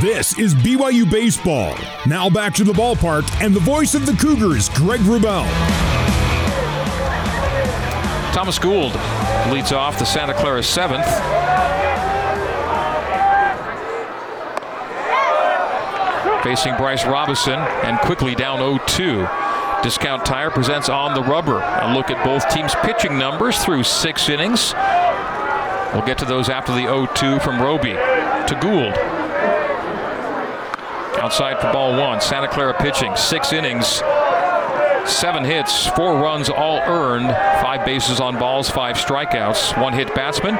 [0.00, 1.76] This is BYU Baseball.
[2.06, 5.44] Now back to the ballpark and the voice of the Cougars, Greg Wrubell.
[8.32, 8.94] Thomas Gould
[9.50, 11.04] leads off the Santa Clara seventh.
[16.44, 19.82] Facing Bryce Robison and quickly down 0-2.
[19.82, 21.60] Discount Tire presents On the Rubber.
[21.60, 24.74] A look at both teams' pitching numbers through six innings.
[25.92, 29.07] We'll get to those after the 0-2 from Roby to Gould.
[31.18, 32.20] Outside for ball one.
[32.20, 33.14] Santa Clara pitching.
[33.16, 34.02] Six innings.
[35.06, 37.30] Seven hits, four runs all earned,
[37.62, 40.56] five bases on balls, five strikeouts, one hit batsman,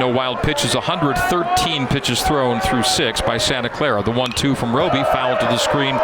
[0.00, 4.02] no wild pitches, 113 pitches thrown through six by Santa Clara.
[4.02, 5.98] The 1 2 from Roby, foul to the screen.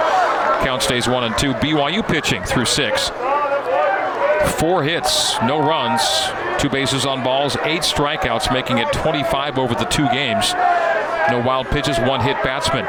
[0.62, 1.54] Count stays one and two.
[1.54, 3.08] BYU pitching through six.
[4.58, 6.02] Four hits, no runs,
[6.60, 10.52] two bases on balls, eight strikeouts, making it 25 over the two games.
[11.30, 12.84] No wild pitches, one hit batsman.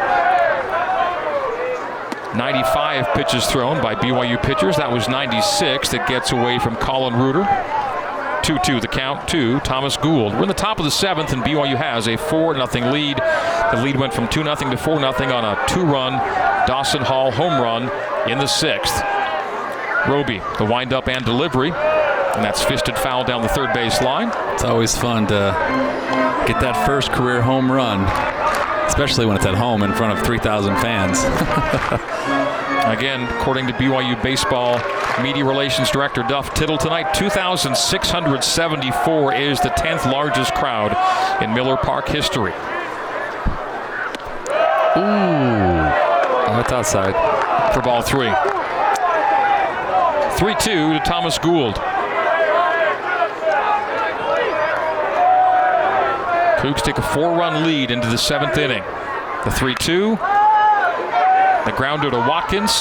[2.35, 4.77] 95 pitches thrown by BYU pitchers.
[4.77, 7.43] That was 96 that gets away from Colin Reuter.
[8.43, 10.33] 2 2 the count to Thomas Gould.
[10.33, 13.17] We're in the top of the seventh, and BYU has a 4 0 lead.
[13.17, 16.13] The lead went from 2 0 to 4 0 on a two run
[16.67, 17.83] Dawson Hall home run
[18.29, 19.01] in the sixth.
[20.07, 21.71] Roby, the windup and delivery.
[21.71, 24.31] And that's fisted foul down the third base line.
[24.53, 25.53] It's always fun to
[26.47, 28.07] get that first career home run
[28.91, 31.19] especially when it's at home in front of 3,000 fans.
[32.97, 34.81] Again, according to BYU Baseball
[35.23, 40.91] Media Relations Director Duff Tittle tonight, 2,674 is the 10th largest crowd
[41.41, 42.51] in Miller Park history.
[44.97, 47.13] Ooh, oh, that's outside.
[47.73, 48.29] For ball three.
[50.37, 51.79] 3 2 to Thomas Gould.
[56.61, 58.83] Cougs take a four-run lead into the seventh inning.
[59.43, 60.15] The 3-2.
[61.65, 62.71] The grounder to Watkins.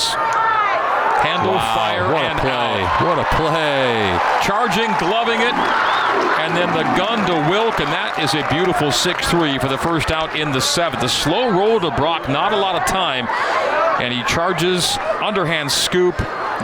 [1.24, 2.50] Handle, wow, fire, what and a play.
[2.50, 3.06] out.
[3.06, 4.18] What a play.
[4.42, 5.54] Charging, gloving it,
[6.40, 10.10] and then the gun to Wilk, and that is a beautiful 6-3 for the first
[10.10, 11.00] out in the seventh.
[11.02, 13.26] The slow roll to Brock, not a lot of time,
[14.00, 16.16] and he charges, underhand scoop,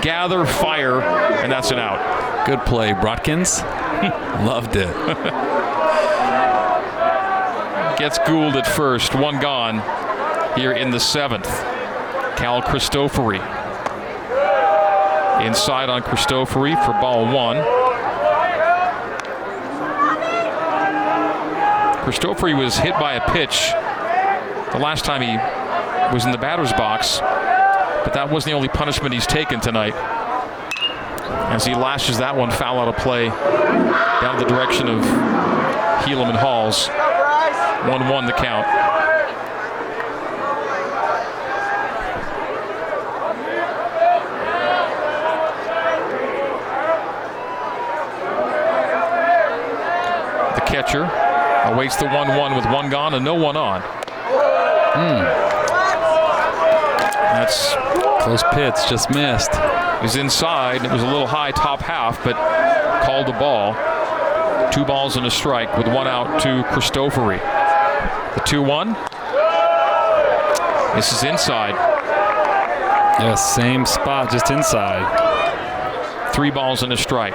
[0.02, 2.46] gather, fire, and that's an out.
[2.46, 3.60] Good play, Brockins.
[4.44, 4.88] Loved it.
[7.98, 9.82] Gets Gould at first, one gone
[10.58, 11.48] here in the seventh.
[12.36, 13.40] Cal Cristofori.
[15.46, 17.56] Inside on Cristofori for ball one.
[22.04, 23.70] Cristofori was hit by a pitch
[24.72, 29.14] the last time he was in the batter's box, but that wasn't the only punishment
[29.14, 29.94] he's taken tonight.
[31.50, 35.02] As he lashes that one foul out of play down the direction of
[36.04, 36.90] Helaman Halls.
[37.88, 38.66] 1 1 the count.
[50.56, 51.04] The catcher
[51.72, 53.82] awaits the 1 1 with one gone and no one on.
[53.82, 55.22] Mm.
[57.34, 57.74] That's
[58.24, 59.52] close pitch, just missed.
[59.52, 60.84] It was inside.
[60.84, 62.34] It was a little high top half, but
[63.04, 63.74] called the ball.
[64.72, 67.55] Two balls and a strike with one out to Cristofori.
[68.36, 68.92] The 2 1.
[70.94, 71.74] This is inside.
[73.18, 76.32] Yes, same spot, just inside.
[76.34, 77.34] Three balls and a strike.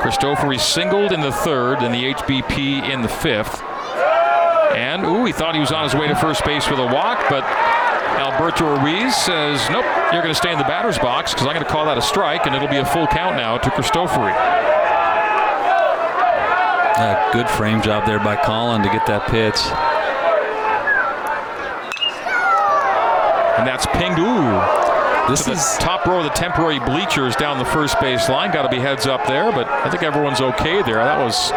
[0.00, 3.60] Cristofori singled in the third and the HBP in the fifth.
[4.76, 7.24] And, ooh, he thought he was on his way to first base with a walk,
[7.28, 7.42] but
[8.22, 11.64] Alberto Ruiz says, nope, you're going to stay in the batter's box because I'm going
[11.64, 14.71] to call that a strike, and it'll be a full count now to Cristofori.
[16.98, 19.56] A good frame job there by Colin to get that pitch.
[23.58, 24.18] And that's pinged.
[24.18, 25.30] Ooh.
[25.30, 28.50] This is top row of the temporary bleachers down the first base line.
[28.50, 30.96] Got to be heads up there, but I think everyone's okay there.
[30.96, 31.52] That was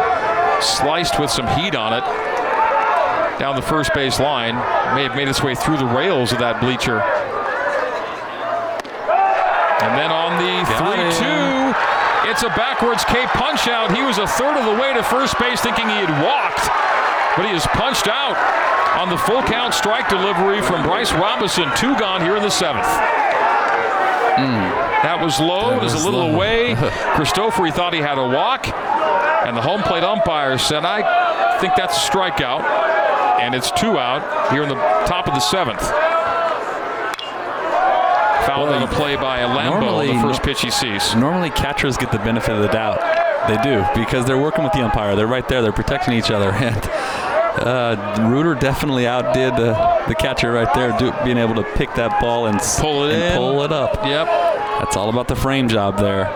[0.64, 2.04] sliced with some heat on it
[3.38, 4.54] down the first base line.
[4.94, 7.00] May have made its way through the rails of that bleacher.
[9.84, 10.96] And then on the 3
[11.52, 11.55] 2,
[12.36, 13.96] it's a backwards K punch out.
[13.96, 16.68] He was a third of the way to first base thinking he had walked,
[17.32, 18.36] but he is punched out
[19.00, 21.64] on the full count strike delivery from Bryce Robinson.
[21.78, 22.84] Two gone here in the seventh.
[24.36, 24.68] Mm.
[25.00, 25.70] That was low.
[25.70, 26.34] That it was, a little low.
[26.34, 26.74] away.
[27.16, 31.96] Cristofori thought he had a walk, and the home plate umpire said, I think that's
[31.96, 32.60] a strikeout.
[33.40, 34.74] And it's two out here in the
[35.08, 35.80] top of the seventh.
[38.56, 41.14] Foul on the play by Lambo normally, the first pitch he sees.
[41.14, 42.98] Normally catchers get the benefit of the doubt.
[43.48, 45.14] They do because they're working with the umpire.
[45.14, 45.62] They're right there.
[45.62, 46.50] They're protecting each other.
[47.56, 51.88] And Uh, Reuter definitely outdid uh, the catcher right there, do, being able to pick
[51.94, 54.04] that ball and pull it and in, pull it up.
[54.04, 54.26] Yep.
[54.80, 56.26] That's all about the frame job there.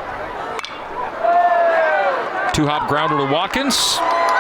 [2.55, 3.77] Two hop grounder to Watkins.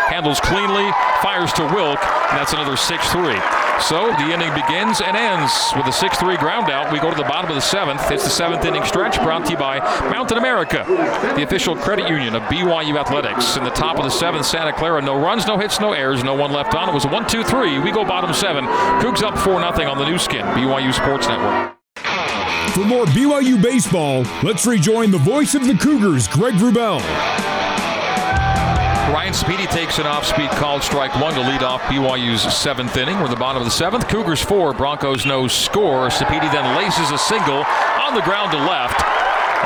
[0.09, 0.91] Handles cleanly,
[1.23, 3.21] fires to Wilk, and that's another 6 3.
[3.82, 6.93] So the inning begins and ends with a 6 3 ground out.
[6.93, 8.11] We go to the bottom of the seventh.
[8.11, 9.79] It's the seventh inning stretch brought to you by
[10.11, 10.85] Mountain America,
[11.35, 13.56] the official credit union of BYU Athletics.
[13.56, 16.35] In the top of the seventh, Santa Clara, no runs, no hits, no errors, no
[16.35, 16.88] one left on.
[16.88, 17.79] It was a 1 2 3.
[17.81, 18.65] We go bottom seven.
[19.00, 21.76] Cougs up 4 0 on the Nu Skin, BYU Sports Network.
[22.75, 27.50] For more BYU baseball, let's rejoin the voice of the Cougars, Greg Wrubell.
[29.11, 33.17] Ryan Sapedi takes an off-speed called strike one to lead off BYU's seventh inning.
[33.17, 34.07] We're in the bottom of the seventh.
[34.07, 36.11] Cougars four, Broncos no score.
[36.11, 37.65] Sapedi then laces a single
[37.99, 39.03] on the ground to left.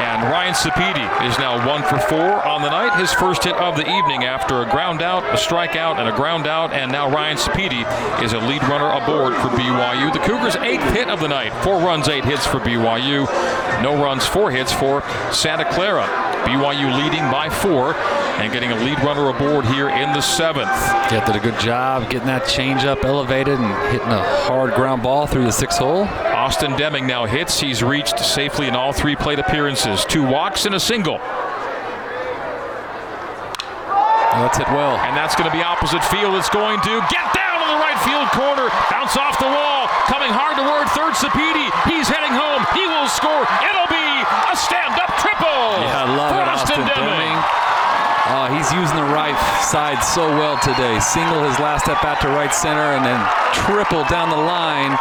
[0.00, 2.99] And Ryan Sapedi is now one for four on the night.
[2.99, 6.46] His first hit of the evening after a ground out, a strikeout, and a ground
[6.46, 6.73] out.
[6.73, 7.85] And now Ryan Sapedi
[8.25, 10.11] is a lead runner aboard for BYU.
[10.11, 11.52] The Cougars' eighth hit of the night.
[11.62, 13.26] Four runs, eight hits for BYU.
[13.82, 15.02] No runs, four hits for
[15.32, 16.06] Santa Clara.
[16.44, 17.94] BYU leading by four
[18.38, 20.69] and getting a lead runner aboard here in the seventh.
[21.10, 25.26] Yeah, did a good job getting that changeup elevated and hitting a hard ground ball
[25.26, 26.04] through the sixth hole.
[26.04, 27.60] Austin Deming now hits.
[27.60, 30.04] He's reached safely in all three plate appearances.
[30.04, 31.19] Two walks and a single.
[34.34, 34.98] That's hit well.
[34.98, 36.34] And that's going to be opposite field.
[36.34, 38.66] It's going to get down in the right field corner.
[38.90, 39.86] Bounce off the wall.
[40.10, 41.70] Coming hard toward third Sapedi.
[41.86, 42.66] He's heading home.
[42.75, 43.46] He will score.
[43.62, 44.08] It'll be
[44.50, 45.86] a stand-up triple.
[45.86, 47.31] Yeah, I love for it, Austin, Austin Deming.
[47.31, 47.63] Deming.
[48.26, 50.98] Uh, he's using the right side so well today.
[51.00, 53.20] Single his last step out to right center and then
[53.52, 54.96] triple down the line.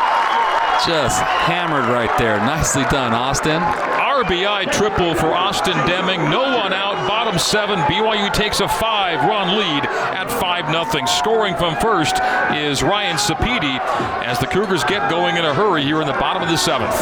[0.85, 2.37] Just hammered right there.
[2.39, 3.61] Nicely done, Austin.
[3.61, 6.29] RBI triple for Austin Deming.
[6.29, 6.95] No one out.
[7.07, 7.79] Bottom seven.
[7.81, 11.07] BYU takes a five-run lead at 5-0.
[11.07, 12.15] Scoring from first
[12.53, 13.79] is Ryan Sapedi
[14.25, 16.93] as the Cougars get going in a hurry here in the bottom of the seventh.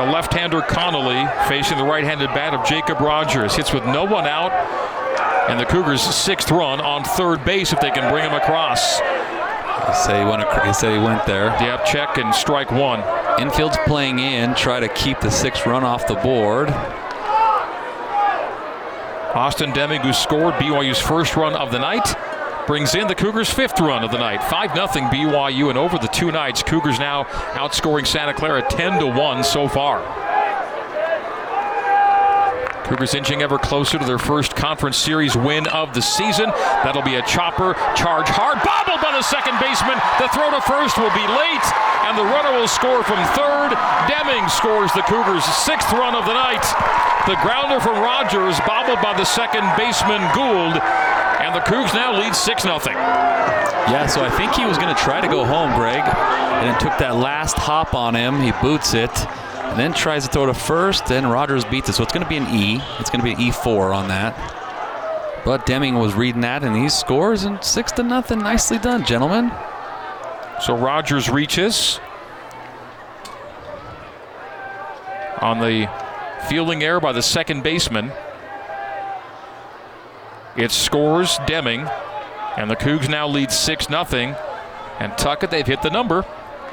[0.00, 3.54] The left-hander Connolly facing the right-handed bat of Jacob Rogers.
[3.54, 4.50] Hits with no one out.
[5.50, 8.98] And the Cougars' sixth run on third base if they can bring him across.
[8.98, 11.48] He said he went, he said he went there.
[11.60, 13.00] Yep, check and strike one.
[13.42, 16.70] Infield's playing in, try to keep the sixth run off the board.
[19.34, 22.16] Austin Deming, who scored BYU's first run of the night,
[22.66, 24.42] brings in the Cougars' fifth run of the night.
[24.44, 27.24] 5 0 BYU, and over the two nights, Cougars now
[27.54, 30.00] outscoring Santa Clara 10 to 1 so far.
[32.90, 36.50] Cougars inching ever closer to their first conference series win of the season.
[36.82, 39.94] That'll be a chopper, charge hard, bobbled by the second baseman.
[40.18, 41.66] The throw to first will be late,
[42.10, 43.78] and the runner will score from third.
[44.10, 46.66] Deming scores the Cougars' sixth run of the night.
[47.30, 50.74] The grounder from Rogers, bobbled by the second baseman Gould,
[51.40, 52.78] and the Cougs now lead 6 0.
[52.78, 56.78] Yeah, so I think he was going to try to go home, Greg, and then
[56.78, 58.40] took that last hop on him.
[58.40, 61.06] He boots it, and then tries to throw to first.
[61.06, 62.80] Then Rogers beats it, so it's going to be an E.
[62.98, 64.36] It's going to be an E4 on that.
[65.44, 68.40] But Deming was reading that, and he scores, and six to nothing.
[68.40, 69.50] Nicely done, gentlemen.
[70.60, 71.98] So Rogers reaches
[75.40, 75.88] on the
[76.48, 78.12] fielding error by the second baseman.
[80.56, 81.88] It scores Deming,
[82.56, 84.04] and the Cougs now lead 6 0.
[84.98, 86.24] And Tuckett, they've hit the number.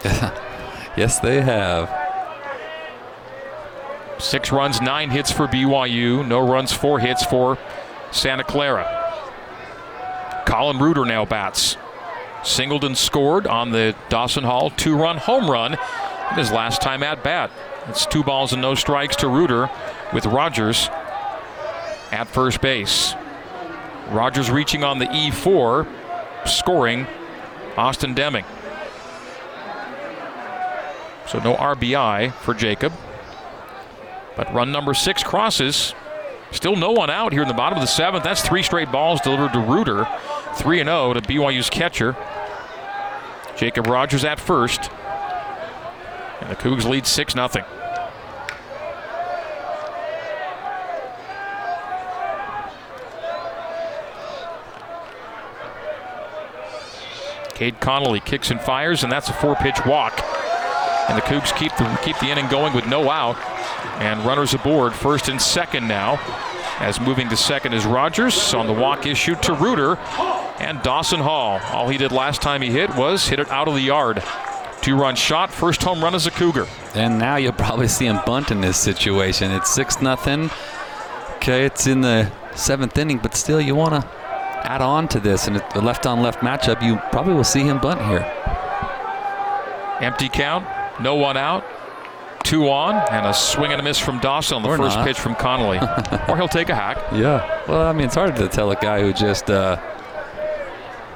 [0.98, 1.94] Yes, they have.
[4.20, 6.28] Six runs, nine hits for BYU.
[6.28, 7.60] No runs, four hits for
[8.10, 8.84] Santa Clara.
[10.48, 11.78] Colin Reuter now bats.
[12.44, 17.24] Singleton scored on the Dawson Hall two run home run in his last time at
[17.24, 17.52] bat.
[17.88, 19.70] It's two balls and no strikes to Reuter
[20.14, 20.90] with Rogers
[22.12, 23.14] at first base.
[24.10, 25.88] Rogers reaching on the E4,
[26.46, 27.08] scoring
[27.76, 28.46] Austin Deming.
[31.28, 32.94] So no RBI for Jacob.
[34.36, 35.94] But run number six crosses.
[36.52, 38.24] Still no one out here in the bottom of the seventh.
[38.24, 40.08] That's three straight balls delivered to Reuter.
[40.58, 42.16] 3 0 to BYU's catcher.
[43.58, 44.90] Jacob Rogers at first.
[46.42, 47.48] And the Cougs lead 6 0.
[57.58, 60.24] Cade Connolly kicks and fires, and that's a four pitch walk.
[61.10, 63.36] And the Cougs keep the, keep the inning going with no out.
[64.00, 66.20] And runners aboard, first and second now.
[66.80, 69.98] As moving to second is Rogers on the walk issue to Reuter
[70.60, 71.60] and Dawson Hall.
[71.74, 74.22] All he did last time he hit was hit it out of the yard.
[74.82, 76.68] Two run shot, first home run as a Cougar.
[76.94, 79.50] And now you'll probably see him bunt in this situation.
[79.50, 80.52] It's 6 nothing.
[81.38, 84.08] Okay, it's in the seventh inning, but still, you want to
[84.64, 85.48] add on to this.
[85.48, 88.26] And the left on left matchup, you probably will see him bunt here.
[90.02, 90.66] Empty count,
[91.02, 91.64] no one out.
[92.44, 95.06] Two on, and a swing and a miss from Dawson on the Or first not.
[95.06, 95.80] pitch from Connolly.
[96.30, 96.98] or he'll take a hack.
[97.12, 97.62] Yeah.
[97.68, 99.76] Well, I mean, it's hard to tell a guy who just uh,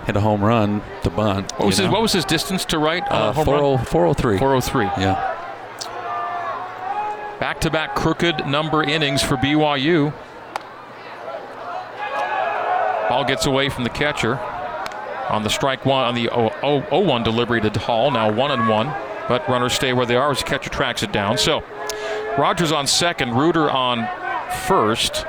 [0.05, 1.51] hit a home run to bunt.
[1.53, 3.86] What was, his, what was his distance to right uh, a home run?
[3.86, 4.39] 403.
[4.39, 4.86] 403.
[5.01, 5.38] Yeah.
[7.39, 10.13] Back to back crooked number innings for BYU.
[13.11, 14.39] Ball gets away from the catcher
[15.29, 18.09] on the strike one on the 0 1 delivery to Hall.
[18.09, 18.87] Now 1 and 1,
[19.27, 21.37] but runners stay where they are as the catcher tracks it down.
[21.37, 21.61] So
[22.37, 24.07] Rogers on second, Reuter on
[24.65, 25.25] first.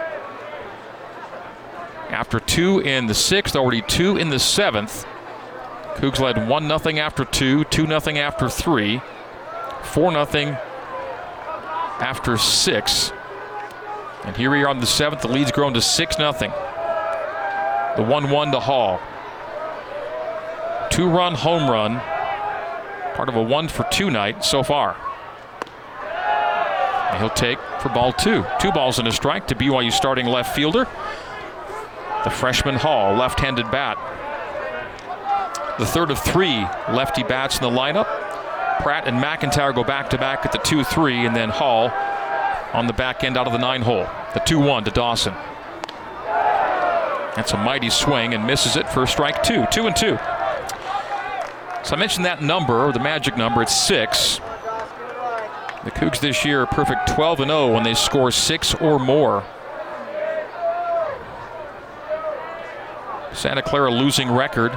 [2.10, 5.04] After two in the sixth, already two in the seventh.
[5.96, 9.02] Cougs led 1 0 after two, 2 0 after three,
[9.82, 10.56] 4 0
[11.98, 13.12] after six.
[14.22, 15.22] And here we are on the seventh.
[15.22, 16.71] The lead's grown to 6 0.
[17.96, 19.00] The 1 1 to Hall.
[20.92, 22.00] Two run home run.
[23.14, 24.94] Part of a one for two night so far.
[27.10, 28.44] And he'll take for ball two.
[28.60, 30.86] Two balls and a strike to BYU starting left fielder.
[32.24, 33.96] The freshman Hall, left handed bat.
[35.78, 38.06] The third of three lefty bats in the lineup.
[38.80, 41.90] Pratt and McIntyre go back to back at the 2 3, and then Hall
[42.74, 44.06] on the back end out of the nine hole.
[44.34, 45.34] The 2 1 to Dawson.
[47.36, 49.64] That's a mighty swing and misses it for strike two.
[49.70, 50.18] Two and two.
[51.84, 54.38] So I mentioned that number, the magic number, it's six.
[55.84, 59.42] The Cougs this year are perfect 12 and 0 when they score six or more.
[63.32, 64.72] Santa Clara losing record,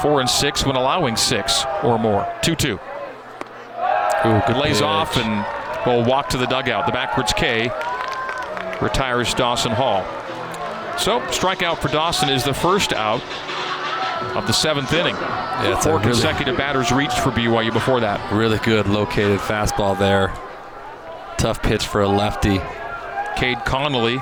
[0.00, 2.32] four and six when allowing six or more.
[2.42, 2.74] 2 2.
[2.74, 2.78] Ooh,
[4.46, 4.82] good Lays pitch.
[4.82, 5.44] off and
[5.86, 6.86] will walk to the dugout.
[6.86, 7.70] The backwards K
[8.80, 10.02] retires Dawson Hall.
[10.98, 13.22] So, strikeout for Dawson is the first out
[14.36, 15.14] of the seventh inning.
[15.14, 18.32] Yeah, Four really- consecutive batters reached for BYU before that.
[18.32, 20.32] Really good located fastball there.
[21.36, 22.60] Tough pitch for a lefty.
[23.36, 24.20] Cade Connolly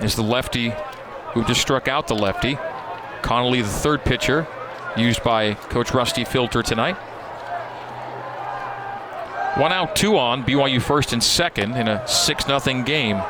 [0.00, 0.72] is the lefty
[1.34, 2.56] who just struck out the lefty.
[3.22, 4.46] Connolly, the third pitcher,
[4.96, 6.96] used by Coach Rusty Filter tonight.
[9.56, 10.44] One out, two on.
[10.44, 13.20] BYU first and second in a 6 0 game.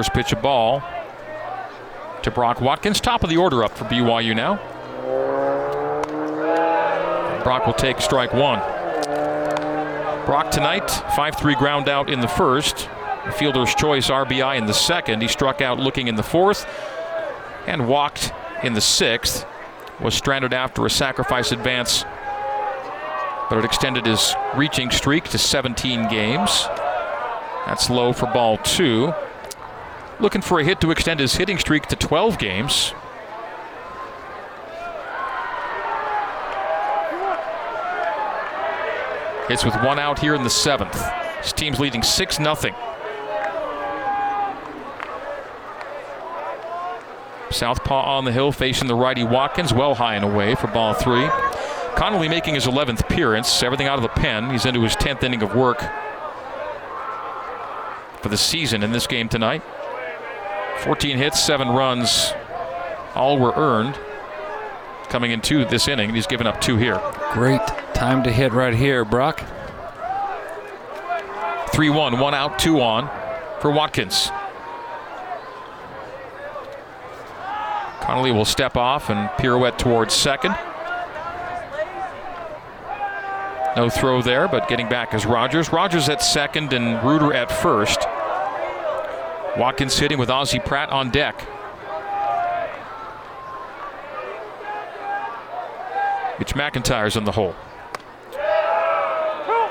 [0.00, 0.82] First pitch a ball
[2.22, 3.02] to Brock Watkins.
[3.02, 4.56] Top of the order up for BYU now.
[7.44, 8.60] Brock will take strike one.
[10.24, 12.88] Brock tonight, 5 3 ground out in the first.
[13.36, 15.20] Fielder's choice RBI in the second.
[15.20, 16.66] He struck out looking in the fourth
[17.66, 19.44] and walked in the sixth.
[20.00, 22.04] Was stranded after a sacrifice advance,
[23.50, 26.66] but it extended his reaching streak to 17 games.
[27.66, 29.12] That's low for ball two.
[30.20, 32.92] Looking for a hit to extend his hitting streak to 12 games.
[39.48, 40.94] Hits with one out here in the seventh.
[41.42, 42.54] His team's leading 6 0.
[47.50, 51.28] Southpaw on the hill facing the righty Watkins, well high and away for ball three.
[51.96, 54.50] Connolly making his 11th appearance, everything out of the pen.
[54.50, 55.80] He's into his 10th inning of work
[58.22, 59.62] for the season in this game tonight.
[60.80, 62.32] 14 hits, 7 runs,
[63.14, 63.98] all were earned
[65.10, 66.14] coming into this inning.
[66.14, 67.00] He's given up two here.
[67.32, 67.60] Great
[67.94, 69.42] time to hit right here, Brock.
[71.72, 73.08] 3 1, one out, two on
[73.60, 74.30] for Watkins.
[78.00, 80.56] Connolly will step off and pirouette towards second.
[83.76, 85.72] No throw there, but getting back is Rogers.
[85.72, 88.00] Rogers at second and Reuter at first.
[89.56, 91.46] Watkins hitting with Ozzie Pratt on deck.
[96.38, 97.54] Mitch McIntyre's in the hole.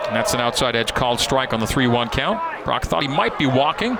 [0.07, 2.39] And that's an outside edge called strike on the 3 1 count.
[2.63, 3.97] Brock thought he might be walking.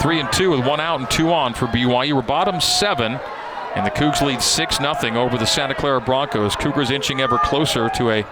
[0.00, 2.12] Three and two with one out and two on for BYU.
[2.14, 3.18] We're bottom seven,
[3.74, 6.56] and the Cougs lead 6 0 over the Santa Clara Broncos.
[6.56, 8.26] Cougars inching ever closer to a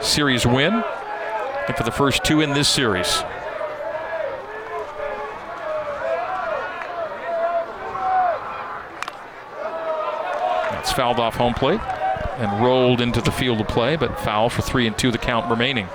[0.00, 0.82] series win.
[1.66, 3.22] For the first two in this series.
[10.78, 11.80] It's fouled off home plate
[12.38, 15.50] and rolled into the field of play, but foul for three and two, the count
[15.50, 15.86] remaining.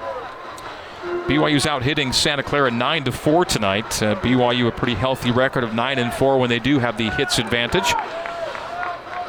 [1.27, 4.01] BYU's out hitting Santa Clara 9 to 4 tonight.
[4.01, 7.09] Uh, BYU a pretty healthy record of 9 and 4 when they do have the
[7.11, 7.93] hits advantage.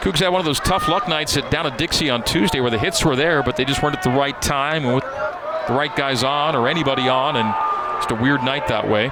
[0.01, 2.71] Cougs had one of those tough luck nights at down at Dixie on Tuesday where
[2.71, 5.05] the hits were there, but they just weren't at the right time and with
[5.69, 7.55] the right guys on or anybody on, and
[7.99, 9.11] just a weird night that way.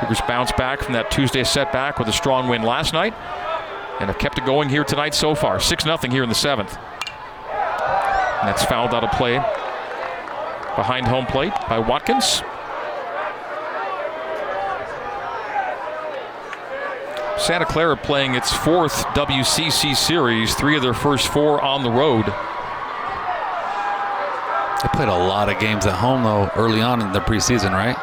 [0.00, 3.14] Cougars bounce back from that Tuesday setback with a strong win last night
[4.00, 5.60] and have kept it going here tonight so far.
[5.60, 6.76] 6 0 here in the seventh.
[6.76, 9.36] And that's fouled out of play
[10.76, 12.42] behind home plate by Watkins.
[17.38, 22.24] Santa Clara playing its fourth WCC series, three of their first four on the road.
[24.84, 27.96] They played a lot of games at home though early on in the preseason, right?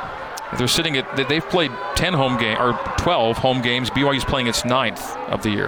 [0.58, 3.92] They're sitting at they've played 10 home game or 12 home games.
[3.92, 5.68] BYU's playing its ninth of the year.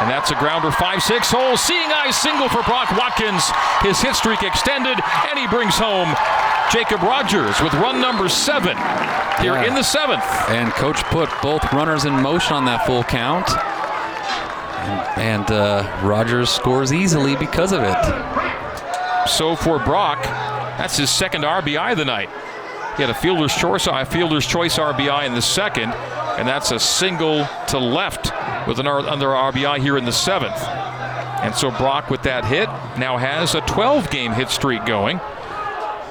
[0.00, 1.56] And that's a grounder 5-6 hole.
[1.56, 3.44] Seeing eye single for Brock Watkins.
[3.82, 4.96] His hit streak extended,
[5.28, 6.08] and he brings home
[6.72, 8.76] Jacob Rogers with run number seven
[9.40, 9.68] here yeah.
[9.68, 10.24] in the seventh.
[10.48, 13.50] And coach put both runners in motion on that full count.
[14.80, 18.45] And, and uh, Rogers scores easily because of it.
[19.26, 22.28] So for Brock, that's his second RBI of the night.
[22.96, 25.92] He had a fielder's choice, a fielder's choice RBI in the second,
[26.38, 28.32] and that's a single to left
[28.66, 30.56] with an under RBI here in the seventh.
[31.42, 32.68] And so Brock, with that hit,
[32.98, 35.20] now has a 12 game hit streak going,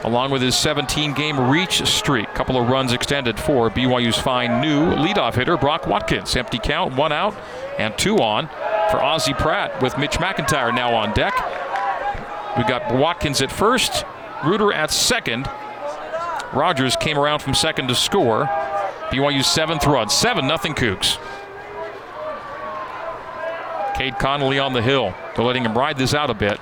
[0.03, 2.31] along with his 17 game reach streak.
[2.36, 6.36] Couple of runs extended for BYU's fine new leadoff hitter, Brock Watkins.
[6.36, 7.36] Empty count, one out,
[7.79, 8.48] and two on
[8.91, 11.34] for Ozzie Pratt with Mitch McIntyre now on deck.
[12.57, 14.05] We got Watkins at first,
[14.45, 15.50] Reuter at second.
[16.53, 18.45] Rogers came around from second to score.
[19.12, 21.17] BYU's seventh run, 7 nothing Cougs.
[23.95, 25.13] Cade Connolly on the hill.
[25.35, 26.59] They're letting him ride this out a bit.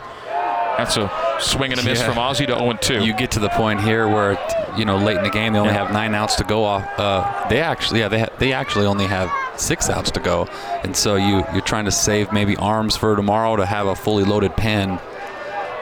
[0.77, 2.09] That's a swing and a miss yeah.
[2.09, 3.05] from Ozzie to 0 2.
[3.05, 4.37] You get to the point here where,
[4.77, 5.83] you know, late in the game they only yeah.
[5.83, 6.87] have nine outs to go off.
[6.97, 10.47] Uh, they actually, yeah, they ha- they actually only have six outs to go,
[10.83, 14.23] and so you you're trying to save maybe arms for tomorrow to have a fully
[14.23, 14.99] loaded pen.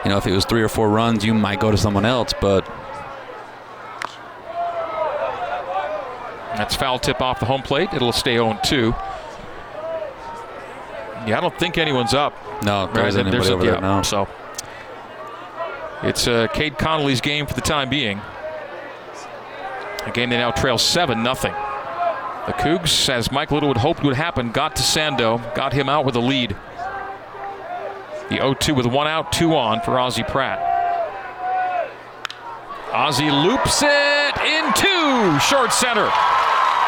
[0.04, 2.32] You know, if it was three or four runs, you might go to someone else,
[2.40, 2.68] but
[6.56, 7.88] That's foul tip off the home plate.
[7.94, 8.94] It'll stay 0 2.
[11.26, 12.34] Yeah, I don't think anyone's up.
[12.62, 14.02] No, there isn't anybody over there, no.
[14.02, 14.28] So
[16.02, 18.20] it's uh, Cade Connolly's game for the time being.
[20.04, 21.52] A game they now trail 7 nothing.
[22.46, 26.16] The Cougs, as Mike Littlewood hoped would happen, got to Sando, got him out with
[26.16, 26.56] a lead.
[28.32, 30.58] The 0 2 with one out, two on for Ozzie Pratt.
[32.90, 36.10] Ozzie loops it into short center.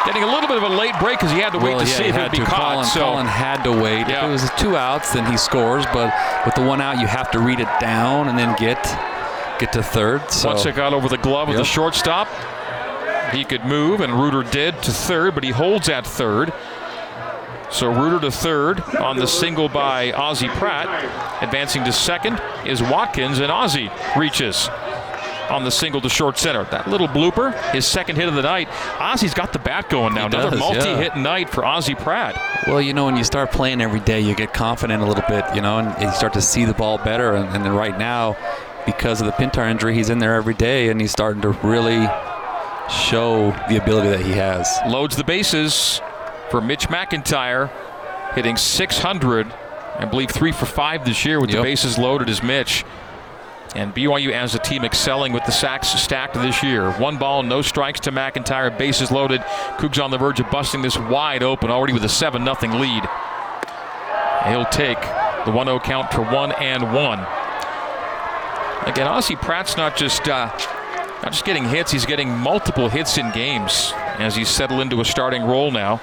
[0.07, 1.87] Getting a little bit of a late break because he had to wait well, to
[1.87, 2.45] yeah, see if it would be to.
[2.45, 2.73] caught.
[2.73, 4.09] Colin, so Colin had to wait.
[4.09, 4.25] Yeah.
[4.25, 5.85] If it was two outs, then he scores.
[5.93, 6.15] But
[6.47, 8.83] with the one out, you have to read it down and then get
[9.61, 10.31] get to third.
[10.31, 10.49] So.
[10.49, 11.57] Once it got over the glove yep.
[11.57, 12.29] of the shortstop,
[13.35, 16.55] he could move, and Reuter did to third, but he holds at third.
[17.75, 21.43] So Reuter to third on the single by Ozzie Pratt.
[21.43, 24.69] Advancing to second is Watkins, and Ozzie reaches
[25.51, 26.63] on the single to short center.
[26.71, 28.69] That little blooper, his second hit of the night.
[29.01, 30.29] Ozzie's got the bat going now.
[30.29, 31.21] He Another multi-hit yeah.
[31.21, 32.41] night for Ozzie Pratt.
[32.69, 35.45] Well, you know, when you start playing every day, you get confident a little bit,
[35.53, 37.35] you know, and you start to see the ball better.
[37.35, 38.37] And, and right now,
[38.87, 42.07] because of the Pintar injury, he's in there every day, and he's starting to really
[42.89, 44.79] show the ability that he has.
[44.87, 46.01] Loads the bases
[46.55, 47.69] for Mitch McIntyre,
[48.37, 49.53] hitting 600.
[49.99, 51.57] I believe three for five this year with yep.
[51.57, 52.85] the bases loaded as Mitch.
[53.75, 56.93] And BYU as a team excelling with the sacks stacked this year.
[56.93, 59.41] One ball, no strikes to McIntyre, bases loaded.
[59.79, 63.03] Cougs on the verge of busting this wide open already with a 7 0 lead.
[64.47, 65.01] He'll take
[65.47, 67.19] the 1 0 count for 1 and 1.
[68.87, 70.47] Again, Ozzie Pratt's not just uh,
[71.25, 75.05] not just getting hits, he's getting multiple hits in games as he's settled into a
[75.05, 76.01] starting role now.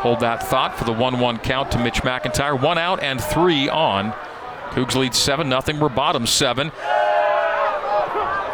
[0.00, 2.60] Hold that thought for the 1 1 count to Mitch McIntyre.
[2.60, 4.12] One out and three on.
[4.70, 5.78] Cougs lead 7 0.
[5.80, 6.70] We're bottom 7.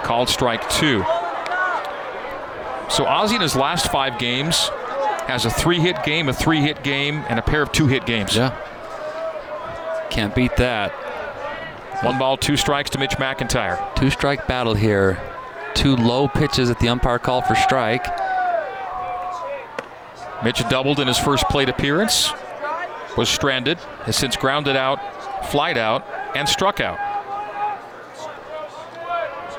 [0.03, 1.01] Called strike two.
[2.91, 4.69] So Ozzie in his last five games
[5.27, 8.07] has a three hit game, a three hit game, and a pair of two hit
[8.07, 8.37] games.
[8.37, 8.57] Yeah.
[10.11, 10.93] Can't beat that.
[12.05, 13.95] One ball, two strikes to Mitch McIntyre.
[13.97, 15.21] Two strike battle here.
[15.75, 18.07] Two low pitches at the umpire call for strike.
[20.45, 22.31] Mitch doubled in his first plate appearance.
[23.17, 24.99] Was stranded, has since grounded out
[25.45, 26.99] flied out, and struck out.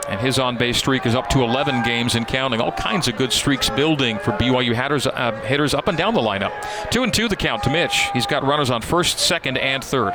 [0.07, 2.61] And his on base streak is up to 11 games and counting.
[2.61, 6.21] All kinds of good streaks building for BYU hitters, uh, hitters up and down the
[6.21, 6.51] lineup.
[6.91, 8.09] Two and two the count to Mitch.
[8.13, 10.13] He's got runners on first, second, and third.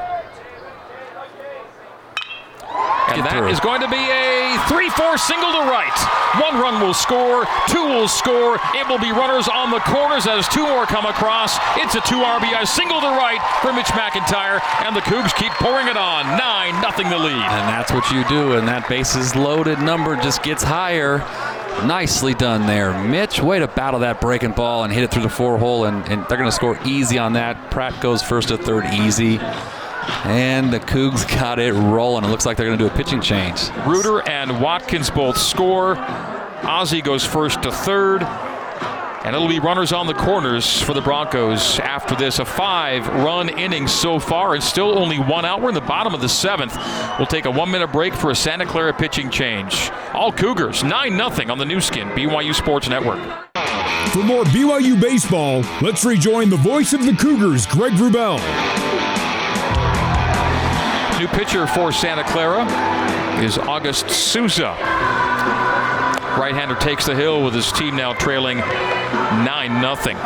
[3.18, 3.48] And that through.
[3.48, 5.98] is going to be a 3-4 single to right.
[6.38, 8.58] One run will score, two will score.
[8.78, 11.58] It will be runners on the corners as two more come across.
[11.76, 15.88] It's a two RBI single to right for Mitch McIntyre, and the Cougs keep pouring
[15.88, 16.26] it on.
[16.38, 17.34] Nine nothing the lead.
[17.34, 21.18] And that's what you do, and that bases loaded number just gets higher.
[21.86, 22.92] Nicely done there.
[23.02, 26.06] Mitch, way to battle that breaking ball and hit it through the four hole, and,
[26.08, 27.70] and they're going to score easy on that.
[27.70, 29.38] Pratt goes first to third easy.
[30.24, 32.24] And the Cougs got it rolling.
[32.24, 33.68] It looks like they're going to do a pitching change.
[33.86, 35.96] Reuter and Watkins both score.
[35.98, 38.22] Ozzie goes first to third.
[39.22, 42.38] And it'll be runners on the corners for the Broncos after this.
[42.38, 45.60] A five run inning so far, and still only one out.
[45.60, 46.74] We're in the bottom of the seventh.
[47.18, 49.90] We'll take a one minute break for a Santa Clara pitching change.
[50.14, 53.20] All Cougars, 9 0 on the Nu Skin, BYU Sports Network.
[54.12, 58.99] For more BYU baseball, let's rejoin the voice of the Cougars, Greg Wrubell.
[61.20, 62.64] New pitcher for Santa Clara
[63.44, 64.70] is August Souza.
[66.40, 68.64] Right-hander takes the hill with his team now trailing 9
[69.82, 70.16] 0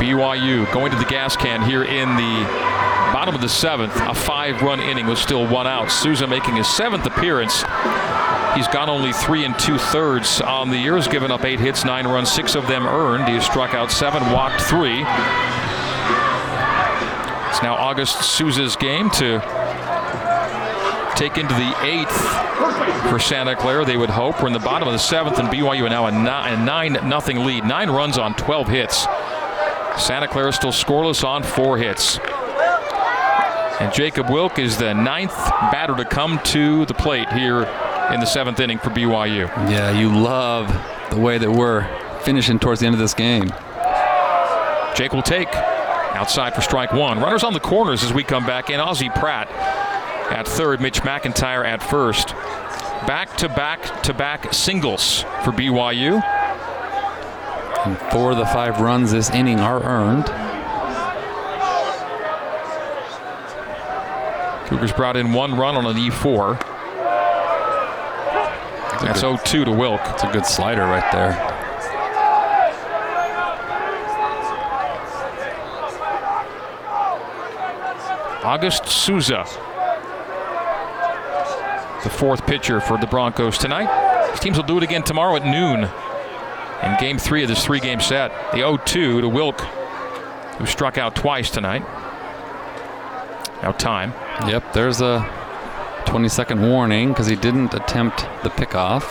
[0.00, 2.44] BYU going to the gas can here in the
[3.12, 3.94] bottom of the seventh.
[3.94, 5.90] A five-run inning with still one out.
[5.90, 7.62] Souza making his seventh appearance.
[8.56, 10.96] He's gone only three and two thirds on the year.
[10.96, 13.28] Has given up eight hits, nine runs, six of them earned.
[13.28, 15.00] He has struck out seven, walked three.
[17.50, 19.63] It's now August Souza's game to
[21.16, 23.84] take into the eighth for Santa Clara.
[23.84, 26.12] They would hope we're in the bottom of the seventh, and BYU are now a
[26.12, 27.64] nine, a nine nothing lead.
[27.64, 29.06] Nine runs on 12 hits.
[29.98, 32.18] Santa Clara is still scoreless on four hits.
[33.80, 35.34] And Jacob Wilk is the ninth
[35.72, 37.62] batter to come to the plate here
[38.12, 39.48] in the seventh inning for BYU.
[39.70, 40.68] Yeah, you love
[41.10, 41.88] the way that we're
[42.20, 43.52] finishing towards the end of this game.
[44.94, 47.18] Jake will take outside for strike one.
[47.18, 48.78] Runners on the corners as we come back in.
[48.78, 49.48] Ozzie Pratt
[50.30, 52.28] at third, Mitch McIntyre at first.
[53.06, 56.22] Back to back to back singles for BYU.
[57.84, 60.26] And four of the five runs this inning are earned.
[64.68, 66.58] Cougars brought in one run on an E4.
[69.02, 70.00] That's 0 2 to Wilk.
[70.06, 71.54] It's a good slider right there.
[78.44, 79.46] August Souza,
[82.04, 84.30] the fourth pitcher for the Broncos tonight.
[84.30, 85.90] These teams will do it again tomorrow at noon
[86.82, 88.30] in game three of this three game set.
[88.52, 89.60] The 0 2 to Wilk,
[90.58, 91.82] who struck out twice tonight.
[93.62, 94.12] Now time.
[94.46, 95.24] Yep, there's a
[96.06, 99.02] 20 second warning because he didn't attempt the pickoff.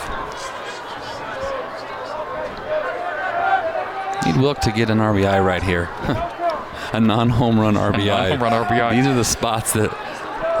[4.24, 5.90] Need Wilk to get an RBI right here.
[6.92, 8.06] a non home run RBI.
[8.06, 8.92] non-home run RBI.
[8.92, 9.90] These are the spots that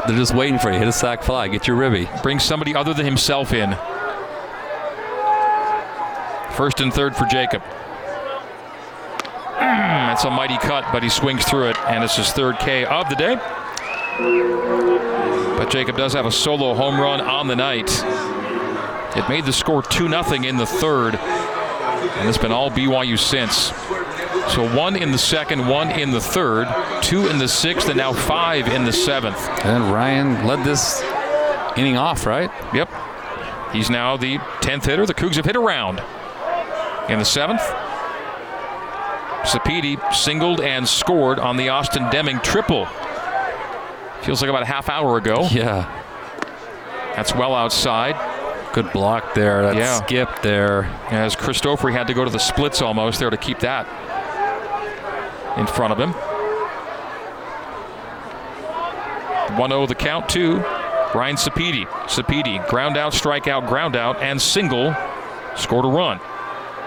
[0.06, 0.78] they're just waiting for you.
[0.78, 2.08] Hit a sac fly, get your ribby.
[2.22, 3.76] Bring somebody other than himself in.
[6.56, 7.62] First and third for Jacob.
[9.56, 12.84] Mm, that's a mighty cut, but he swings through it, and it's his third K
[12.84, 13.36] of the day.
[15.58, 17.90] But Jacob does have a solo home run on the night.
[19.16, 23.72] It made the score 2 0 in the third, and it's been all BYU since.
[24.50, 26.68] So one in the second, one in the third,
[27.02, 29.38] two in the sixth, and now five in the seventh.
[29.64, 31.02] And Ryan led this
[31.76, 32.50] inning off, right?
[32.74, 32.90] Yep.
[33.72, 35.06] He's now the 10th hitter.
[35.06, 36.00] The Cougs have hit around.
[37.08, 37.60] In the seventh,
[39.44, 42.86] Sapedi singled and scored on the Austin Deming triple.
[44.22, 45.48] Feels like about a half hour ago.
[45.50, 46.00] Yeah.
[47.16, 48.16] That's well outside.
[48.72, 49.62] Good block there.
[49.62, 50.00] That Yeah.
[50.02, 50.84] skip there.
[51.10, 53.86] As Christopher had to go to the splits almost there to keep that
[55.56, 56.12] in front of him.
[59.58, 60.62] 1 0 the count two.
[61.14, 61.86] Ryan Sapedi.
[62.08, 64.94] Sapedi, ground out, strikeout, ground out, and single.
[65.56, 66.18] Scored a run.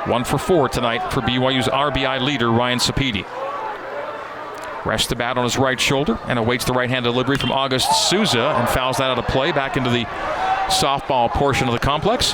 [0.07, 3.25] One for four tonight for BYU's RBI leader, Ryan Sapedi.
[4.85, 8.09] Rests the bat on his right shoulder and awaits the right hand delivery from August
[8.09, 10.05] Souza and fouls that out of play back into the
[10.67, 12.33] softball portion of the complex.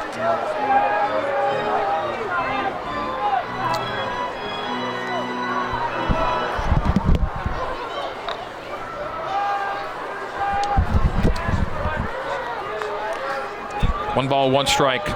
[14.15, 15.13] One ball, one strike to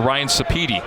[0.00, 0.80] Ryan Sapedi.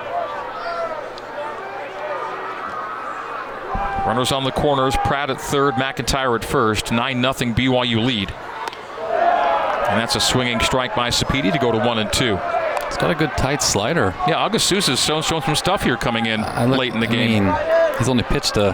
[4.05, 6.91] Runners on the corners, Pratt at third, McIntyre at first.
[6.91, 8.31] 9 0 BYU lead.
[9.89, 12.35] And that's a swinging strike by Sapedi to go to 1 and 2.
[12.87, 14.13] He's got a good tight slider.
[14.27, 17.11] Yeah, August Souza's shown, shown some stuff here coming in look- late in the I
[17.11, 17.45] game.
[17.45, 17.55] mean,
[17.97, 18.69] he's only pitched a,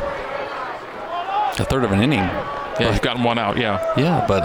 [1.59, 2.19] a third of an inning.
[2.19, 3.93] yeah, he's gotten one out, yeah.
[3.97, 4.41] Yeah, but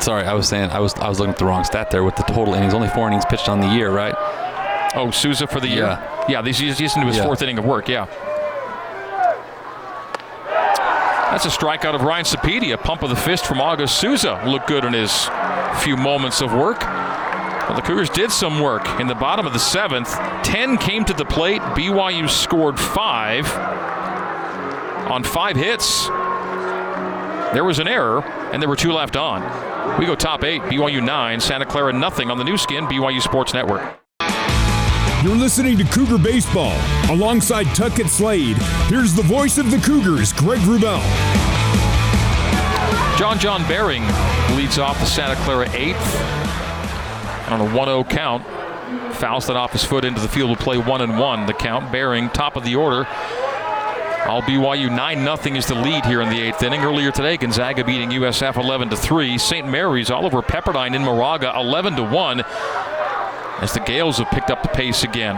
[0.00, 2.16] Sorry, I was saying I was I was looking at the wrong stat there with
[2.16, 2.74] the total innings.
[2.74, 4.14] Only four innings pitched on the year, right?
[4.94, 5.84] Oh, Souza for the year.
[5.84, 6.24] Yeah.
[6.28, 7.24] Yeah, he's, he's into his Yeah.
[7.24, 7.88] fourth inning of work.
[7.88, 8.06] Yeah.
[11.30, 14.40] That's a strikeout of Ryan Sapedi, a pump of the fist from August Souza.
[14.46, 15.28] Looked good in his
[15.82, 16.80] few moments of work.
[16.80, 20.08] Well, the Cougars did some work in the bottom of the seventh.
[20.44, 21.60] Ten came to the plate.
[21.74, 23.52] BYU scored five
[25.10, 26.06] on five hits.
[27.52, 29.42] There was an error, and there were two left on.
[29.98, 30.62] We go top eight.
[30.62, 32.86] BYU nine, Santa Clara nothing on the Nu Skin.
[32.86, 33.98] BYU Sports Network.
[35.22, 36.76] You're listening to Cougar Baseball.
[37.10, 38.56] Alongside Tuckett Slade,
[38.88, 41.02] here's the voice of the Cougars, Greg Wrubell.
[43.18, 44.02] John John Bering
[44.56, 46.20] leads off the Santa Clara eighth.
[47.50, 48.44] On a 1-0 count,
[49.14, 51.46] fouls that off his foot into the field will play one and one.
[51.46, 51.90] The count.
[51.90, 53.08] Bering top of the order.
[54.26, 56.80] All BYU 9 0 is the lead here in the eighth inning.
[56.80, 59.38] Earlier today, Gonzaga beating USF 11 3.
[59.38, 59.68] St.
[59.68, 62.40] Mary's all over Pepperdine in Moraga 11 1
[63.60, 65.36] as the Gaels have picked up the pace again.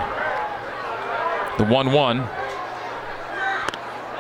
[1.59, 2.29] The 1 1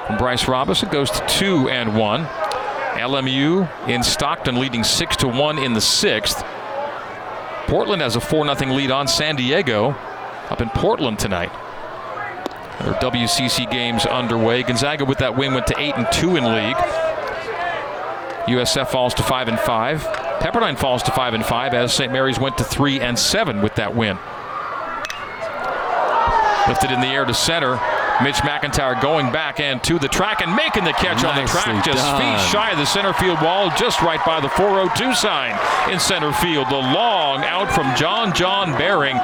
[0.07, 2.24] from Bryce Robinson goes to 2 and 1.
[2.24, 6.44] LMU in Stockton leading 6 to 1 in the sixth.
[7.68, 9.96] Portland has a 4 0 lead on San Diego
[10.50, 11.52] up in Portland tonight.
[12.80, 14.62] Their WCC games underway.
[14.62, 16.76] Gonzaga with that win went to 8 and 2 in league.
[18.46, 20.02] USF falls to 5 and 5.
[20.40, 22.12] Pepperdine falls to 5 and 5 as St.
[22.12, 24.16] Mary's went to 3 and 7 with that win.
[26.68, 27.78] Lifted in the air to center.
[28.22, 31.85] Mitch McIntyre going back and to the track and making the catch on the track.
[31.85, 32.20] Just done.
[32.20, 35.57] feet shy of the center field wall, just right by the 402 sign
[35.92, 36.68] in center field.
[36.68, 39.16] The long out from John John Baring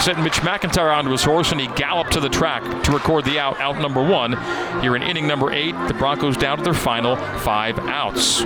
[0.00, 3.38] sent Mitch McIntyre onto his horse and he galloped to the track to record the
[3.38, 4.32] out, out number one.
[4.82, 8.38] Here in inning number eight, the Broncos down to their final five outs.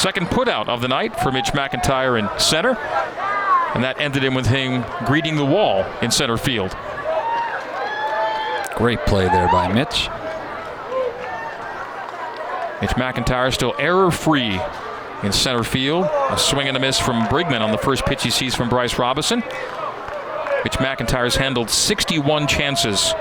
[0.00, 2.76] Second putout of the night for Mitch McIntyre in center.
[3.74, 6.76] And that ended in with him greeting the wall in center field.
[8.76, 10.08] Great play there by Mitch.
[12.80, 14.60] Mitch McIntyre still error free
[15.22, 16.06] in center field.
[16.30, 18.98] A swing and a miss from Brigman on the first pitch he sees from Bryce
[18.98, 19.40] Robinson.
[20.64, 23.14] Mitch McIntyre's handled 61 chances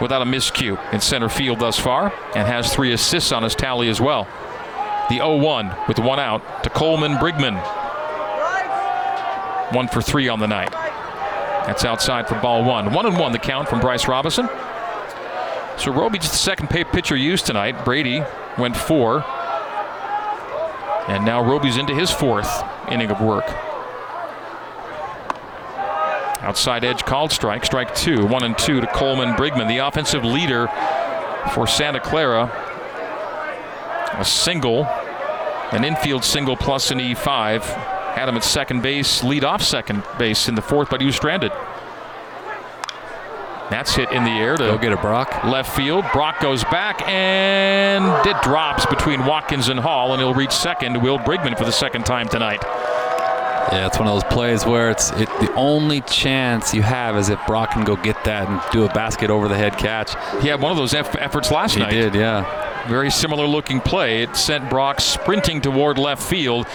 [0.00, 3.88] without a miscue in center field thus far and has three assists on his tally
[3.88, 4.28] as well.
[5.08, 7.56] The 0 1 with one out to Coleman Brigman.
[9.72, 10.72] One for three on the night.
[11.68, 12.94] That's outside for ball one.
[12.94, 14.48] One and one the count from Bryce Robinson.
[15.76, 17.84] So Roby just the second pitcher used tonight.
[17.84, 18.22] Brady
[18.56, 19.22] went four.
[21.08, 23.44] And now Roby's into his fourth inning of work.
[26.40, 27.66] Outside edge called strike.
[27.66, 28.24] Strike two.
[28.24, 30.68] One and two to Coleman Brigman, the offensive leader
[31.52, 32.46] for Santa Clara.
[34.14, 34.86] A single,
[35.72, 37.97] an infield single plus an E5.
[38.14, 41.16] Had him at second base, lead off second base in the fourth, but he was
[41.16, 41.52] stranded.
[43.70, 45.44] That's hit in the air to Go get it, Brock.
[45.44, 46.04] left field.
[46.12, 51.02] Brock goes back and it drops between Watkins and Hall, and he'll reach second.
[51.02, 52.62] Will Brigman for the second time tonight.
[53.70, 57.28] Yeah, it's one of those plays where it's it, the only chance you have is
[57.28, 60.14] if Brock can go get that and do a basket over the head catch.
[60.42, 61.92] He had one of those eff- efforts last He night.
[61.92, 62.86] He did, yeah.
[62.88, 64.22] Very similar looking play.
[64.22, 66.66] It sent Brock sprinting toward left field.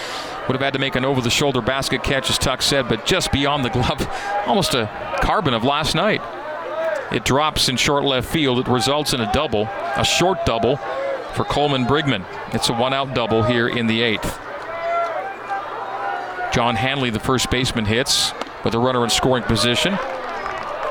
[0.47, 3.05] Would have had to make an over the shoulder basket catch, as Tuck said, but
[3.05, 4.07] just beyond the glove.
[4.45, 4.89] Almost a
[5.21, 6.21] carbon of last night.
[7.13, 8.59] It drops in short left field.
[8.59, 10.77] It results in a double, a short double
[11.33, 12.25] for Coleman Brigman.
[12.53, 14.39] It's a one out double here in the eighth.
[16.53, 18.31] John Hanley, the first baseman, hits
[18.63, 19.97] with a runner in scoring position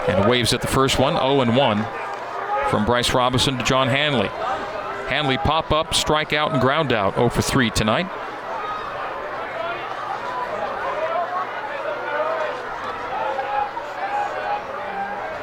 [0.08, 1.86] and waves at the first one, 0 and 1
[2.68, 4.28] from Bryce Robinson to John Hanley.
[5.08, 8.10] Hanley pop up, strike out, and ground out 0 for 3 tonight.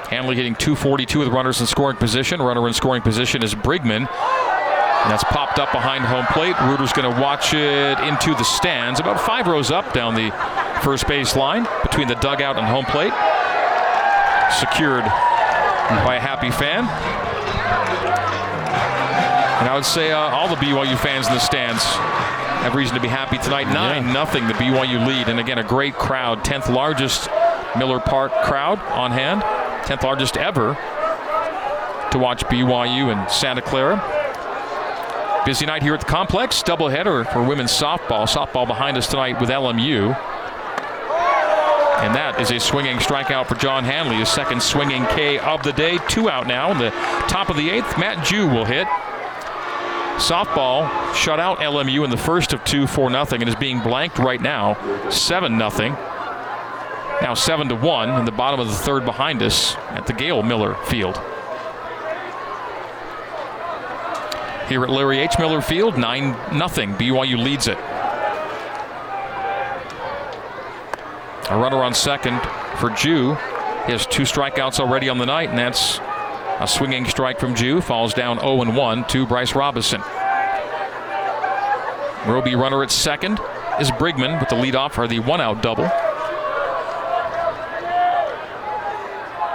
[0.09, 2.41] Hanley hitting 242 with runners in scoring position.
[2.41, 4.07] Runner in scoring position is Brigman.
[4.09, 6.59] And that's popped up behind home plate.
[6.61, 10.31] Reuter's going to watch it into the stands, about five rows up down the
[10.83, 13.13] first base line between the dugout and home plate.
[14.51, 15.03] Secured
[16.03, 16.83] by a happy fan.
[19.59, 23.01] And I would say uh, all the BYU fans in the stands have reason to
[23.01, 23.71] be happy tonight.
[23.71, 25.29] 9 nothing, the BYU lead.
[25.29, 26.43] And again, a great crowd.
[26.43, 27.29] 10th largest
[27.77, 29.43] Miller Park crowd on hand.
[29.89, 30.75] 10th largest ever
[32.11, 33.97] to watch BYU and Santa Clara.
[35.47, 36.61] Busy night here at the complex.
[36.61, 38.27] Doubleheader for women's softball.
[38.27, 40.15] Softball behind us tonight with LMU.
[42.03, 45.73] And that is a swinging strikeout for John Hanley, his second swinging K of the
[45.73, 45.97] day.
[46.07, 46.91] Two out now in the
[47.27, 47.97] top of the eighth.
[47.97, 48.87] Matt Jew will hit.
[50.19, 54.19] Softball shut out LMU in the first of two, 4 nothing, and is being blanked
[54.19, 55.95] right now, 7 nothing.
[57.21, 60.41] Now 7 to 1 in the bottom of the third behind us at the Gail
[60.41, 61.17] Miller Field.
[64.69, 65.33] Here at Larry H.
[65.37, 66.93] Miller Field, 9 nothing.
[66.93, 67.77] BYU leads it.
[71.49, 72.39] A runner on second
[72.77, 73.33] for Jew.
[73.85, 75.99] He has two strikeouts already on the night, and that's
[76.59, 77.81] a swinging strike from Jew.
[77.81, 80.01] Falls down 0 1 to Bryce Robinson.
[82.27, 83.39] Roby runner at second
[83.79, 85.89] is Brigman with the leadoff for the one out double.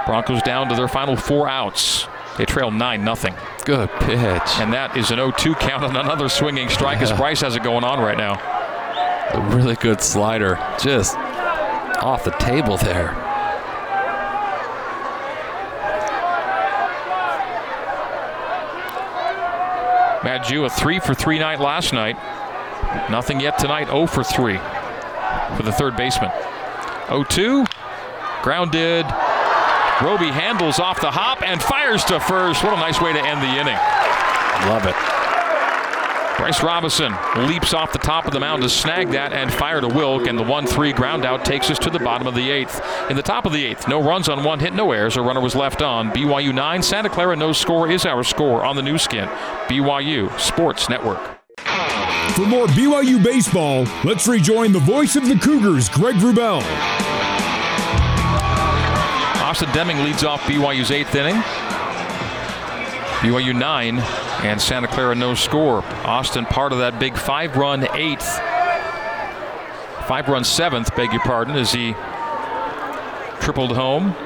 [0.07, 2.07] Broncos down to their final four outs.
[2.37, 3.37] They trail 9 0.
[3.65, 4.59] Good pitch.
[4.59, 7.63] And that is an 0 2 count on another swinging strike as Bryce has it
[7.63, 8.35] going on right now.
[9.33, 10.57] A really good slider.
[10.81, 13.13] Just off the table there.
[20.25, 22.17] Matt Jew, a 3 for 3 night last night.
[23.11, 24.57] Nothing yet tonight, 0 for 3
[25.57, 26.31] for the third baseman.
[27.09, 27.65] 0 2,
[28.43, 29.07] grounded.
[30.03, 32.65] Roby handles off the hop and fires to first.
[32.65, 33.79] What a nice way to end the inning.
[34.69, 34.97] Love it.
[36.37, 37.15] Bryce Robinson
[37.47, 40.37] leaps off the top of the mound to snag that and fire to Wilk, and
[40.37, 42.83] the 1 3 ground out takes us to the bottom of the eighth.
[43.09, 45.17] In the top of the eighth, no runs on one hit, no errors.
[45.17, 46.11] A runner was left on.
[46.11, 49.29] BYU 9, Santa Clara no score is our score on the Nu Skin.
[49.69, 51.39] BYU Sports Network.
[52.35, 56.63] For more BYU baseball, let's rejoin the voice of the Cougars, Greg Wrubell.
[59.55, 61.37] Austin Deming leads off BYU's eighth inning.
[63.21, 63.99] BYU 9
[64.43, 65.85] and Santa Clara no score.
[66.05, 68.27] Austin part of that big five run eighth.
[70.09, 71.93] Five run seventh, beg your pardon, as he
[73.41, 74.17] tripled home.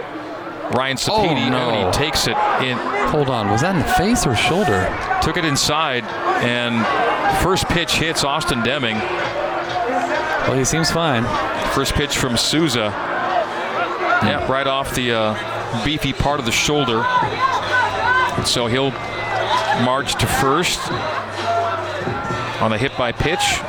[0.74, 1.68] Ryan Sapedi, Oh, no.
[1.72, 2.78] and he takes it in.
[3.10, 3.50] Hold on.
[3.50, 4.88] Was that in the face or shoulder?
[5.20, 6.04] Took it inside,
[6.42, 6.86] and
[7.42, 8.96] first pitch hits Austin Deming.
[8.96, 11.24] Well, he seems fine.
[11.74, 12.94] First pitch from Souza.
[14.22, 17.04] Yeah, right off the uh, beefy part of the shoulder.
[18.44, 18.90] So he'll
[19.84, 20.80] march to first
[22.60, 23.60] on a hit by pitch.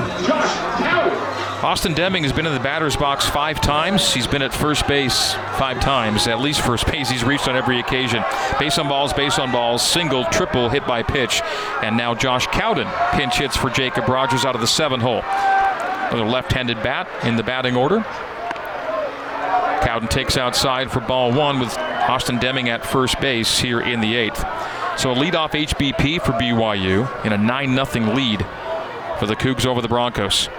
[1.61, 4.13] Austin Deming has been in the batter's box five times.
[4.13, 6.25] He's been at first base five times.
[6.25, 8.23] At least first base he's reached on every occasion.
[8.59, 11.41] Base on balls, base on balls, single, triple, hit by pitch.
[11.83, 15.21] And now Josh Cowden pinch hits for Jacob Rogers out of the seven hole.
[15.23, 18.05] Another left-handed bat in the batting order.
[19.81, 24.15] Cowden takes outside for ball one with Austin Deming at first base here in the
[24.15, 24.39] eighth.
[24.97, 28.45] So a leadoff HBP for BYU in a 9 0 lead
[29.19, 30.49] for the Cougs over the Broncos.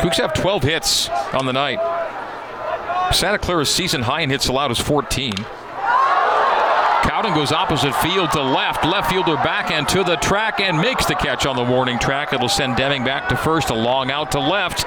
[0.00, 1.80] Cougs have 12 hits on the night.
[3.12, 5.32] Santa Clara's season high in hits allowed is 14.
[7.04, 8.84] Cowden goes opposite field to left.
[8.84, 12.32] Left fielder back and to the track and makes the catch on the warning track.
[12.32, 13.70] It'll send Deming back to first.
[13.70, 14.84] A long out to left.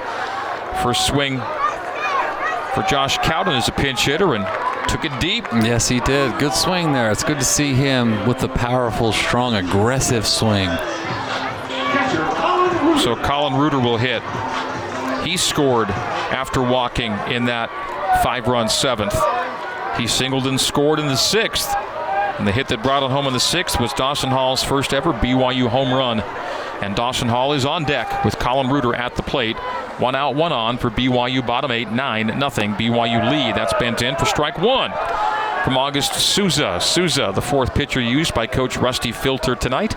[0.82, 4.46] First swing for Josh Cowden as a pinch hitter and
[4.88, 5.44] took it deep.
[5.52, 6.38] Yes, he did.
[6.38, 7.10] Good swing there.
[7.10, 10.68] It's good to see him with the powerful, strong, aggressive swing.
[13.00, 14.22] So Colin Reuter will hit.
[15.26, 17.70] He scored after walking in that
[18.22, 19.16] five run seventh.
[19.98, 21.74] He singled and scored in the sixth.
[22.38, 25.12] And the hit that brought it home in the sixth was Dawson Hall's first ever
[25.12, 26.20] BYU home run.
[26.80, 29.56] And Dawson Hall is on deck with Colin Reuter at the plate.
[29.98, 32.74] One out, one on for BYU bottom eight, nine nothing.
[32.74, 33.56] BYU lead.
[33.56, 34.92] That's bent in for strike one
[35.64, 36.78] from August Souza.
[36.80, 39.96] Souza, the fourth pitcher used by Coach Rusty Filter tonight.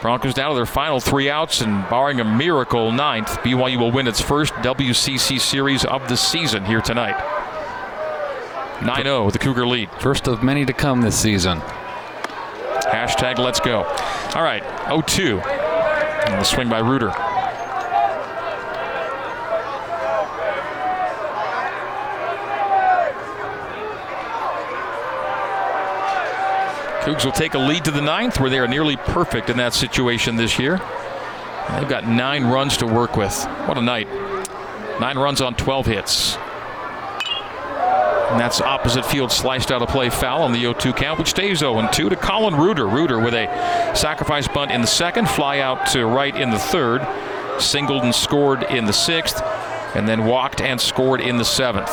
[0.00, 4.06] Broncos down to their final three outs, and barring a miracle ninth, BYU will win
[4.06, 7.16] its first WCC series of the season here tonight.
[8.82, 9.90] 9 0, the Cougar lead.
[10.00, 11.58] First of many to come this season.
[11.58, 13.84] Hashtag let's go.
[14.34, 15.38] All right, 0 2.
[15.40, 17.12] And the swing by Reuter.
[27.02, 29.74] Cougs will take a lead to the ninth, where they are nearly perfect in that
[29.74, 30.80] situation this year.
[31.70, 33.44] They've got nine runs to work with.
[33.66, 34.06] What a night.
[35.00, 36.36] Nine runs on 12 hits.
[36.36, 41.60] And that's opposite field sliced out of play foul on the 0-2 count, which stays
[41.60, 42.86] 0-2 to Colin Reuter.
[42.86, 43.48] Reuter with a
[43.96, 47.04] sacrifice bunt in the second, fly out to right in the third,
[47.60, 49.42] singled and scored in the sixth,
[49.96, 51.90] and then walked and scored in the seventh.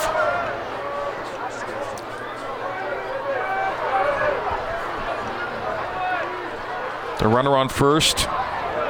[7.19, 8.29] The runner on first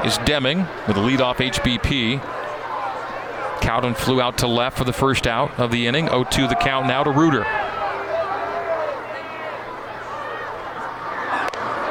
[0.06, 2.22] is Deming with a leadoff HBP.
[3.60, 6.06] Cowden flew out to left for the first out of the inning.
[6.06, 7.44] 0-2 the count now to Reuter.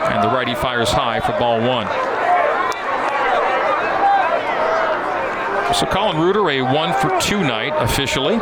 [0.05, 1.89] And the righty fires high for ball one.
[5.75, 8.39] So Colin Reuter, a one for two night officially.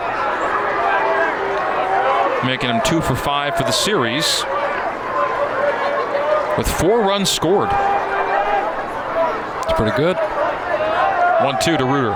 [2.46, 4.44] Making him two for five for the series.
[6.56, 7.68] With four runs scored.
[9.76, 10.16] Pretty good.
[11.44, 12.12] One two to Reuter.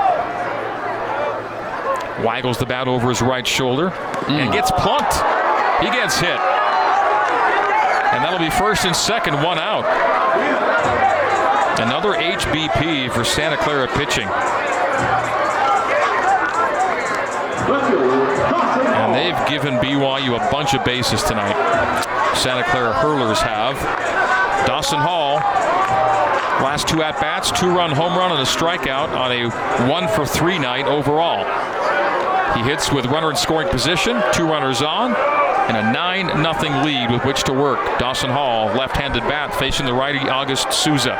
[2.24, 3.88] Waggles the bat over his right shoulder
[4.28, 4.52] and mm.
[4.52, 5.14] gets plunked.
[5.80, 6.40] He gets hit.
[8.12, 9.84] And that'll be first and second, one out.
[11.80, 14.28] Another HBP for Santa Clara pitching.
[18.96, 21.56] And they've given BYU a bunch of bases tonight.
[22.36, 23.76] Santa Clara hurlers have.
[24.66, 25.38] Dawson Hall,
[26.62, 29.48] last two at bats, two run home run and a strikeout on a
[29.90, 31.44] one for three night overall.
[32.56, 35.14] He hits with runner in scoring position, two runners on,
[35.68, 36.26] and a 9
[36.60, 37.78] 0 lead with which to work.
[37.98, 41.16] Dawson Hall, left handed bat, facing the righty August Souza.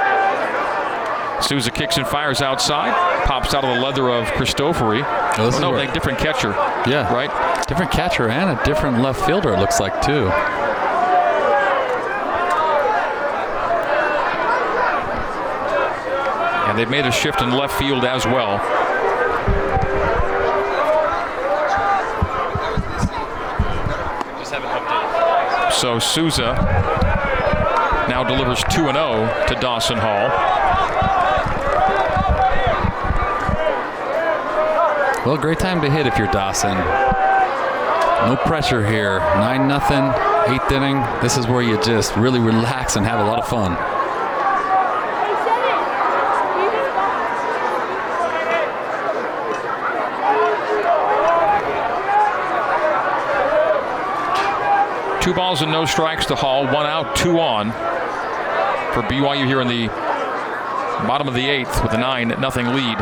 [1.40, 2.92] Souza kicks and fires outside,
[3.26, 5.02] pops out of the leather of Christofori.
[5.38, 6.50] Oh, this is no, like different catcher.
[6.86, 7.12] Yeah.
[7.12, 7.66] Right?
[7.66, 10.30] Different catcher and a different left fielder, it looks like, too.
[16.70, 18.58] And they've made a shift in left field as well.
[25.72, 26.54] So Souza
[28.08, 28.92] now delivers 2 0
[29.48, 30.28] to Dawson Hall.
[35.26, 36.76] Well, great time to hit if you're Dawson.
[38.28, 39.18] No pressure here.
[39.18, 40.04] 9 nothing,
[40.54, 41.02] eighth inning.
[41.20, 43.89] This is where you just really relax and have a lot of fun.
[55.30, 56.64] Two balls and no strikes to Hall.
[56.64, 57.70] One out, two on
[58.90, 59.86] for BYU here in the
[61.06, 62.98] bottom of the eighth with a 9 nothing lead.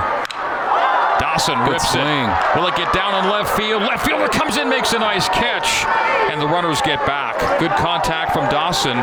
[1.16, 2.04] Dawson swing.
[2.04, 2.52] it.
[2.52, 3.80] Will it get down on left field?
[3.80, 5.86] Left fielder comes in, makes a nice catch,
[6.30, 7.40] and the runners get back.
[7.58, 8.98] Good contact from Dawson,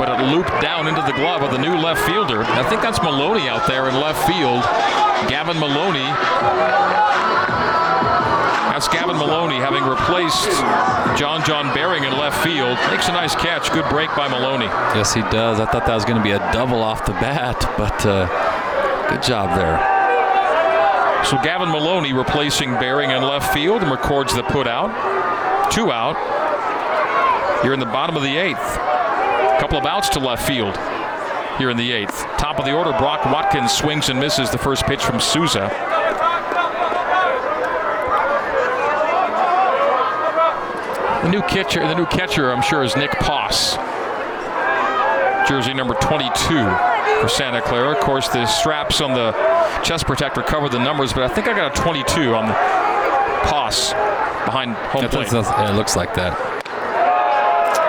[0.00, 2.44] but it looped down into the glove of the new left fielder.
[2.44, 4.64] I think that's Maloney out there in left field.
[5.28, 6.08] Gavin Maloney.
[8.78, 10.44] That's Gavin Maloney having replaced
[11.18, 12.78] John John Baring in left field.
[12.92, 13.72] Makes a nice catch.
[13.72, 14.66] Good break by Maloney.
[14.94, 15.58] Yes, he does.
[15.58, 18.28] I thought that was going to be a double off the bat, but uh,
[19.10, 19.78] good job there.
[21.24, 24.94] So Gavin Maloney replacing Baring in left field and records the put out.
[25.72, 26.14] Two out.
[27.64, 28.78] You're in the bottom of the eighth.
[29.58, 30.76] Couple of outs to left field
[31.58, 32.24] here in the eighth.
[32.38, 35.97] Top of the order, Brock Watkins swings and misses the first pitch from Souza.
[41.28, 43.76] The new catcher, the new catcher, I'm sure, is Nick Poss.
[45.46, 46.32] Jersey number 22
[47.20, 47.92] for Santa Clara.
[47.92, 49.32] Of course, the straps on the
[49.84, 52.54] chest protector cover the numbers, but I think I got a 22 on the
[53.46, 53.92] Poss
[54.46, 55.30] behind home That- plate.
[55.30, 56.32] it looks like that.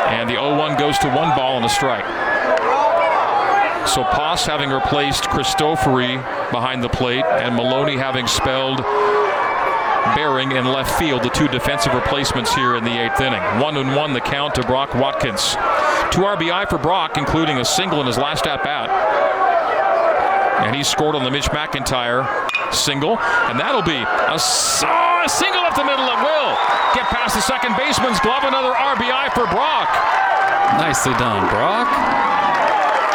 [0.09, 2.03] And the 0-1 goes to one ball and a strike.
[3.87, 6.21] So Poss having replaced Christofori
[6.51, 8.83] behind the plate, and Maloney having spelled
[10.15, 13.41] Bearing in left field, the two defensive replacements here in the eighth inning.
[13.61, 15.53] One and one the count to Brock Watkins.
[16.11, 18.89] Two RBI for Brock, including a single in his last at bat.
[20.65, 22.27] And he scored on the Mitch McIntyre
[22.73, 26.05] single, and that'll be a, oh, a single up the middle.
[26.05, 26.51] It will
[26.93, 28.43] get past the second baseman's glove.
[28.43, 29.89] Another RBI for Brock.
[30.77, 31.87] Nicely done, Brock.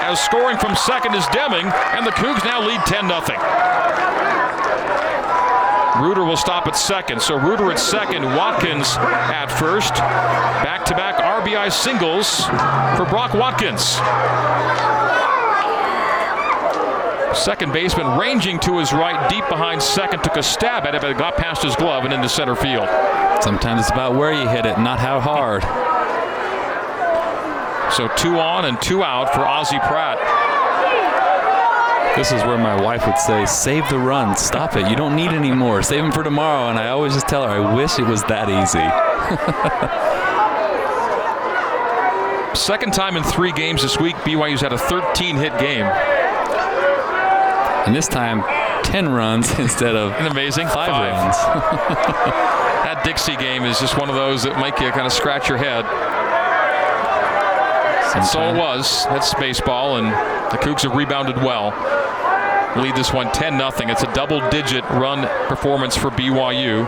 [0.04, 1.66] As scoring from second is Deming,
[1.96, 3.73] and the Cougs now lead 10 0.
[6.00, 7.22] Reuter will stop at second.
[7.22, 9.94] So Reuter at second, Watkins at first.
[9.94, 12.44] Back to back RBI singles
[12.96, 13.94] for Brock Watkins.
[17.38, 21.10] Second baseman ranging to his right, deep behind second, took a stab at it, but
[21.10, 22.88] it got past his glove and into center field.
[23.42, 25.62] Sometimes it's about where you hit it, not how hard.
[27.92, 30.43] So two on and two out for Ozzie Pratt.
[32.16, 34.88] This is where my wife would say, save the run, stop it.
[34.88, 35.82] You don't need any more.
[35.82, 36.68] Save them for tomorrow.
[36.70, 38.78] And I always just tell her, I wish it was that easy.
[42.56, 45.84] Second time in three games this week, BYU's had a 13 hit game.
[47.84, 48.42] And this time,
[48.84, 50.68] 10 runs instead of Isn't amazing?
[50.68, 51.12] five, Five.
[51.12, 51.36] runs.
[52.84, 55.56] That Dixie game is just one of those that make you kind of scratch your
[55.58, 55.84] head.
[58.14, 59.04] And so it was.
[59.06, 60.06] That's baseball, and
[60.52, 61.72] the Cougs have rebounded well.
[62.76, 63.70] Lead this one 10 0.
[63.90, 66.86] It's a double digit run performance for BYU.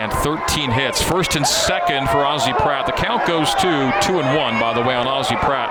[0.00, 1.00] And 13 hits.
[1.00, 2.86] First and second for Ozzie Pratt.
[2.86, 5.70] The count goes to 2 and 1, by the way, on Ozzie Pratt.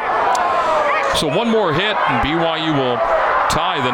[1.18, 2.98] So one more hit, and BYU will
[3.50, 3.92] tie the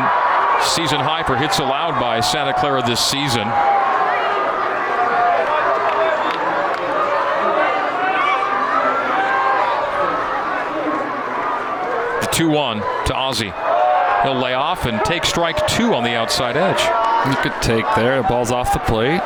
[0.64, 3.47] season high for hits allowed by Santa Clara this season.
[12.22, 13.68] The 2 1 to Ozzie.
[14.24, 16.82] He'll lay off and take strike two on the outside edge.
[17.30, 18.22] You could take there.
[18.22, 19.22] The ball's off the plate.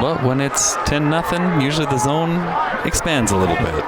[0.00, 2.38] But when it's 10 nothing, usually the zone
[2.84, 3.84] expands a little bit.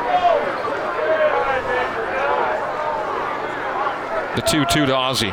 [4.37, 5.33] The 2 2 to Ozzie.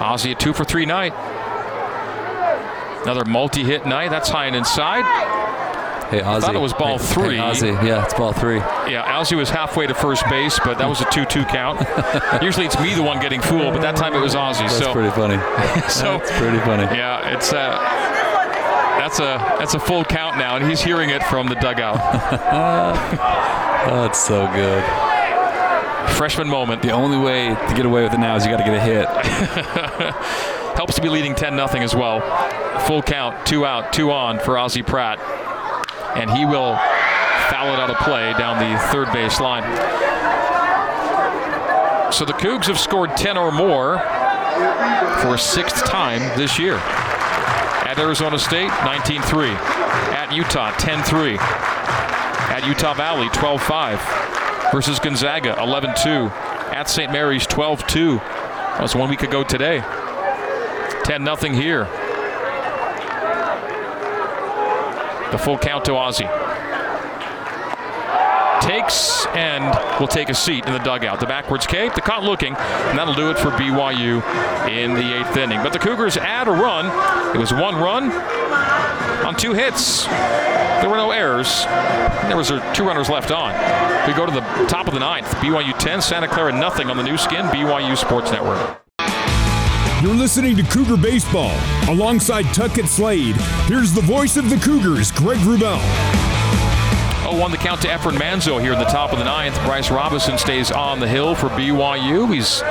[0.00, 1.12] Ozzie a two for three night.
[3.02, 4.10] Another multi hit night.
[4.10, 5.04] That's high and inside.
[6.10, 6.46] Hey, Ozzie.
[6.46, 7.36] thought it was ball Hey, three.
[7.36, 7.66] Hey, Ozzie.
[7.66, 8.56] Yeah, it's ball three.
[8.56, 11.80] Yeah, Ozzie was halfway to first base, but that was a 2 2 count.
[12.42, 14.64] Usually it's me the one getting fooled, but that time it was Ozzie.
[14.64, 15.36] That's so, pretty funny.
[15.88, 16.84] so That's pretty funny.
[16.96, 17.76] yeah, it's uh,
[18.98, 21.96] that's a that's a full count now, and he's hearing it from the dugout.
[23.86, 24.82] that's so good.
[26.16, 28.64] Freshman moment The only way to get away with it now is you got to
[28.64, 29.06] get a hit.
[30.74, 32.20] helps to be leading 10 0 as well.
[32.86, 35.18] Full count, two out, two on for Ozzie Pratt,
[36.16, 36.76] and he will
[37.50, 39.62] foul it out of play down the third base line.
[42.12, 43.98] So the Cougs have scored 10 or more
[45.20, 46.76] for a sixth time this year.
[46.76, 49.48] At Arizona State, 19 3.
[49.48, 51.36] At Utah, 10 3.
[51.38, 54.72] At Utah Valley, 12 5.
[54.72, 56.08] Versus Gonzaga, 11 2.
[56.74, 57.10] At St.
[57.12, 58.16] Mary's, 12 2.
[58.16, 59.80] That was one week ago today.
[61.04, 62.07] 10 0 here.
[65.30, 66.28] The full count to Ozzie.
[68.60, 69.64] Takes and
[70.00, 71.20] will take a seat in the dugout.
[71.20, 74.22] The backwards K, the caught looking, and that'll do it for BYU
[74.68, 75.62] in the eighth inning.
[75.62, 76.86] But the Cougars add a run.
[77.34, 78.10] It was one run
[79.26, 80.06] on two hits.
[80.06, 81.64] There were no errors.
[82.28, 83.52] There was uh, two runners left on.
[84.06, 85.26] We go to the top of the ninth.
[85.36, 88.87] BYU 10, Santa Clara nothing on the Nu Skin, BYU Sports Network.
[90.00, 91.58] You're listening to Cougar Baseball.
[91.88, 93.34] Alongside Tuckett Slade,
[93.66, 95.80] here's the voice of the Cougars, Greg Wrubell.
[97.24, 99.56] 0-1 the count to Efren Manzo here in the top of the ninth.
[99.64, 102.32] Bryce Robinson stays on the hill for BYU.
[102.32, 102.62] He's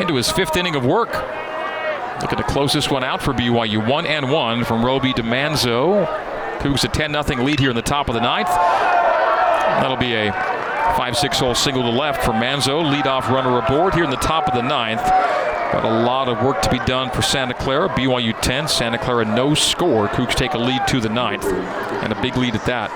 [0.00, 1.12] into his fifth inning of work.
[1.12, 3.88] Look at the closest one out for BYU.
[3.88, 6.06] One and one from Roby to Manzo.
[6.58, 8.48] Cougs a 10-0 lead here in the top of the ninth.
[8.48, 12.82] That'll be a 5-6 hole single to left for Manzo.
[12.92, 15.02] Leadoff runner aboard here in the top of the ninth.
[15.72, 17.88] But a lot of work to be done for Santa Clara.
[17.88, 20.06] BYU 10, Santa Clara no score.
[20.08, 21.44] Cougs take a lead to the ninth.
[21.46, 22.90] And a big lead at that.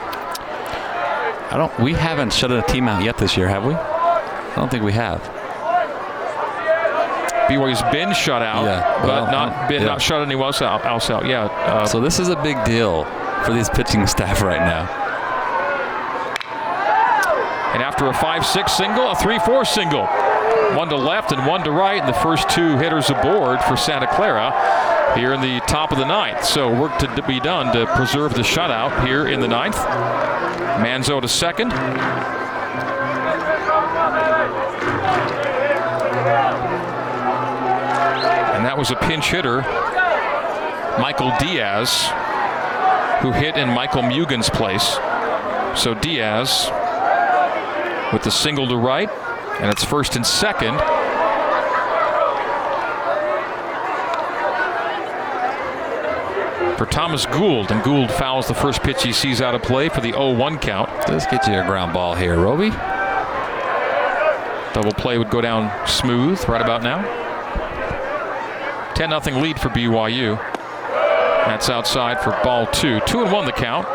[1.53, 1.77] I don't.
[1.81, 3.75] We haven't shut a team out yet this year, have we?
[3.75, 5.21] I don't think we have.
[7.49, 9.87] BYU's been shut out, Yeah, but not been yeah.
[9.89, 10.85] not shut anyone else out.
[10.85, 11.27] Else out.
[11.27, 11.45] Yeah.
[11.45, 13.05] Uh, So this is a big deal
[13.45, 14.89] for these pitching staff right now.
[17.75, 20.09] and after a five-six single, a three-four single,
[20.75, 24.07] one to left and one to right, and the first two hitters aboard for Santa
[24.07, 24.53] Clara
[25.15, 26.45] here in the top of the ninth.
[26.45, 29.77] So work to be done to preserve the shutout here in the ninth.
[29.77, 31.73] Manzo to second.
[38.53, 39.63] And that was a pinch hitter,
[41.01, 42.09] Michael Diaz,
[43.23, 44.99] who hit in Michael Mugen's place.
[45.75, 46.71] So Diaz
[48.13, 49.11] with the single to right,
[49.61, 50.79] and it's first and second.
[56.77, 60.03] For Thomas Gould, and Gould fouls the first pitch he sees out of play for
[60.03, 60.91] the 0-1 count.
[61.09, 62.69] Let's get you a ground ball here, Roby.
[64.75, 67.01] Double play would go down smooth right about now.
[68.95, 70.37] 10 0 lead for BYU.
[71.47, 73.01] That's outside for ball two.
[73.07, 73.87] Two and one the count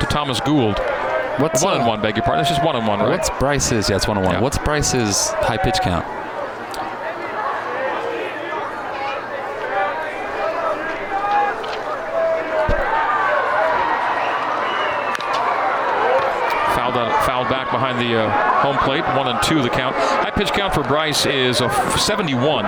[0.00, 0.78] to Thomas Gould.
[1.38, 2.40] What's One uh, and one, beg your pardon.
[2.40, 3.10] It's just one on one, right?
[3.10, 3.88] What's Bryce's?
[3.88, 4.34] Yeah, it's one on one.
[4.34, 4.40] Yeah.
[4.40, 6.04] What's Bryce's high pitch count?
[17.26, 18.30] Fouled, back behind the uh,
[18.62, 19.02] home plate.
[19.16, 19.94] One and two the count.
[19.96, 22.64] High pitch count for Bryce is a f- 71.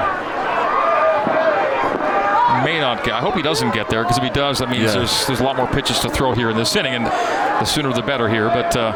[2.71, 3.15] May not get.
[3.15, 4.93] I hope he doesn't get there because if he does, that means Yeah.
[4.99, 7.93] there's there's a lot more pitches to throw here in this inning, and the sooner
[7.93, 8.47] the better here.
[8.49, 8.93] But uh,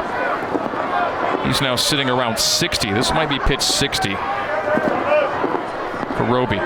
[1.45, 2.93] he's now sitting around 60.
[2.93, 4.21] This might be pitch 60 for
[6.31, 6.59] Roby.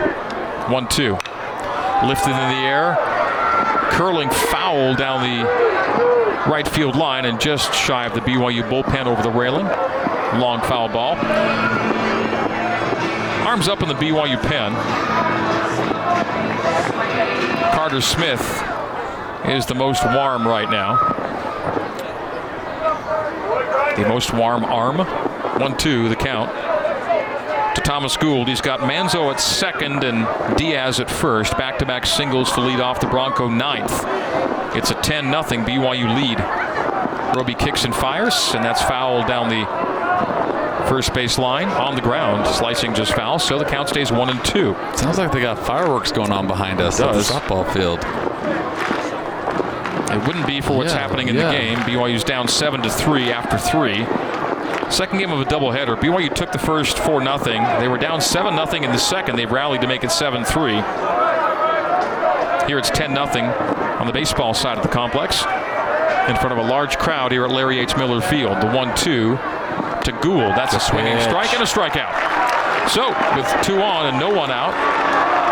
[0.71, 1.15] One two,
[2.05, 2.99] lifted in the air,
[3.93, 5.47] curling foul down the
[6.51, 9.65] right field line and just shy of the BYU bullpen over the railing.
[10.39, 11.17] Long foul ball.
[13.49, 14.75] Arms up in the BYU pen.
[17.73, 18.63] Carter Smith
[19.47, 20.97] is the most warm right now.
[23.97, 24.99] the most warm arm.
[24.99, 26.51] 1 2, the count
[27.75, 28.49] to Thomas Gould.
[28.49, 31.57] He's got Manzo at second and Diaz at first.
[31.57, 34.05] Back to back singles to lead off the Bronco ninth.
[34.77, 36.39] It's a 10 0 BYU lead.
[37.37, 39.65] Roby kicks and fires, and that's foul down the
[40.89, 42.47] first base line on the ground.
[42.47, 44.75] Slicing just foul, so the count stays one and two.
[44.97, 47.99] Sounds like they got fireworks going on behind us at the softball field.
[50.11, 51.53] It wouldn't be for what's yeah, happening in yeah.
[51.53, 51.79] the game.
[51.81, 54.07] BYU's down seven to three after three.
[54.91, 55.97] Second game of a doubleheader.
[55.97, 57.39] BYU took the first 4 0.
[57.79, 59.37] They were down 7 0 in the second.
[59.37, 60.73] They've rallied to make it 7 3.
[62.67, 63.27] Here it's 10 0
[64.01, 65.43] on the baseball side of the complex
[66.29, 67.97] in front of a large crowd here at Larry H.
[67.97, 68.61] Miller Field.
[68.63, 69.39] The 1 2
[70.09, 70.57] to Gould.
[70.57, 72.89] That's a swinging strike and a strikeout.
[72.89, 74.73] So, with two on and no one out,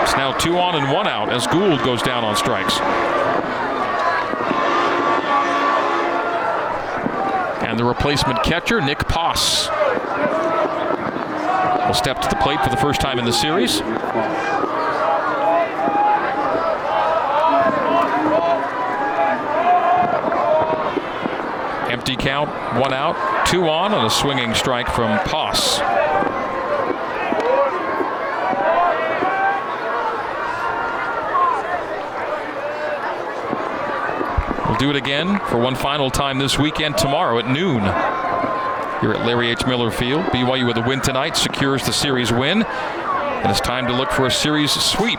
[0.02, 2.80] it's now two on and one out as Gould goes down on strikes.
[7.62, 9.68] And the replacement catcher, Nick Poss,
[11.86, 13.82] will step to the plate for the first time in the series.
[22.08, 22.48] Empty count,
[22.80, 25.80] one out, two on, and a swinging strike from Poss.
[34.68, 37.80] We'll do it again for one final time this weekend tomorrow at noon
[39.00, 39.66] here at Larry H.
[39.66, 40.26] Miller Field.
[40.26, 42.62] BYU with a win tonight secures the series win.
[42.62, 45.18] And it's time to look for a series sweep.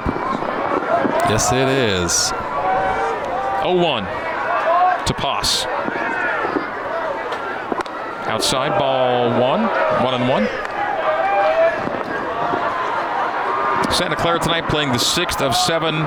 [1.27, 2.29] Yes, it is.
[3.61, 4.03] 0 1
[5.05, 5.76] to Poss.
[8.37, 9.63] Outside, ball one,
[10.05, 10.45] one and one.
[13.91, 16.05] Santa Clara tonight playing the sixth of seven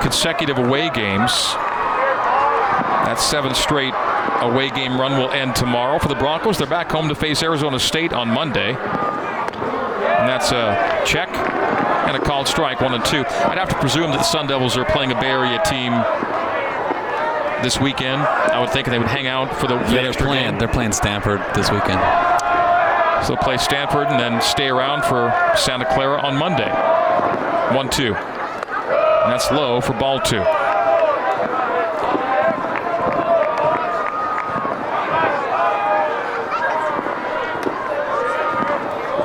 [0.00, 1.32] consecutive away games
[3.02, 3.94] that seven straight
[4.42, 6.56] away game run will end tomorrow for the Broncos.
[6.56, 8.68] They're back home to face Arizona State on Monday.
[8.68, 11.28] And that's a check
[12.06, 13.24] and a called strike, one and two.
[13.26, 15.90] I'd have to presume that the Sun Devils are playing a Bay Area team
[17.62, 18.22] this weekend.
[18.22, 20.58] I would think they would hang out for the, yeah, they're playing, game.
[20.58, 22.00] They're playing Stanford this weekend.
[23.24, 26.70] So they'll play Stanford and then stay around for Santa Clara on Monday.
[27.74, 28.14] One two.
[28.14, 30.42] And that's low for ball two.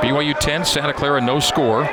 [0.01, 1.83] BYU 10, Santa Clara no score.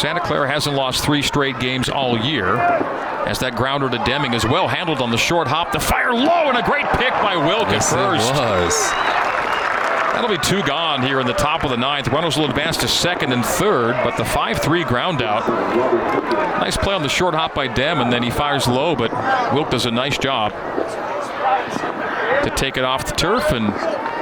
[0.00, 2.56] Santa Clara hasn't lost three straight games all year.
[2.56, 5.72] As that grounder to Deming is well handled on the short hop.
[5.72, 8.26] The fire low and a great pick by Wilk yes, at first.
[8.26, 8.90] It was.
[10.14, 12.08] That'll be two gone here in the top of the ninth.
[12.08, 15.46] Runnels will advance to second and third, but the 5-3 ground out.
[16.60, 19.12] Nice play on the short hop by Dem, and then he fires low, but
[19.52, 20.52] Wilk does a nice job
[22.42, 23.66] to take it off the turf, and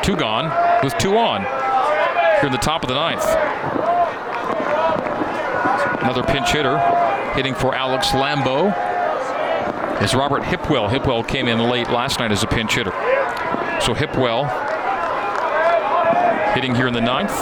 [0.03, 0.51] two gone
[0.83, 1.43] with two on
[2.41, 3.78] here in the top of the ninth.
[6.01, 6.78] Another pinch hitter
[7.34, 8.72] hitting for Alex Lambo
[10.03, 10.88] is Robert Hipwell.
[10.88, 12.92] Hipwell came in late last night as a pinch hitter.
[13.80, 14.46] So Hipwell
[16.55, 17.32] hitting here in the ninth.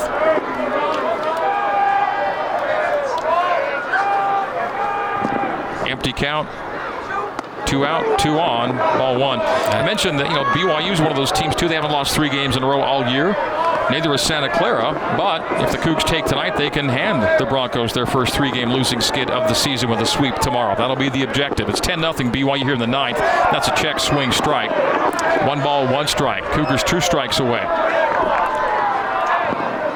[5.86, 6.48] Empty count.
[7.66, 9.40] Two out, two on, ball one.
[9.40, 11.68] I mentioned that you know BYU is one of those teams too.
[11.68, 13.34] They haven't lost three games in a row all year.
[13.90, 17.92] Neither is Santa Clara, but if the Cougs take tonight, they can hand the Broncos
[17.92, 20.74] their first three-game losing skid of the season with a sweep tomorrow.
[20.74, 21.68] That'll be the objective.
[21.68, 23.18] It's 10 0 BYU here in the ninth.
[23.18, 24.70] That's a check swing strike.
[25.46, 26.44] One ball, one strike.
[26.52, 27.64] Cougars two strikes away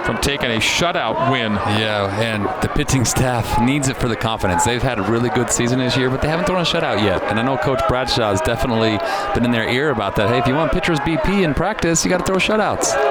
[0.05, 1.53] from taking a shutout win.
[1.53, 4.65] Yeah, and the pitching staff needs it for the confidence.
[4.65, 7.23] They've had a really good season this year, but they haven't thrown a shutout yet.
[7.25, 8.99] And I know Coach Bradshaw has definitely
[9.35, 10.29] been in their ear about that.
[10.29, 13.10] Hey, if you want pitchers BP in practice, you got to throw shutouts.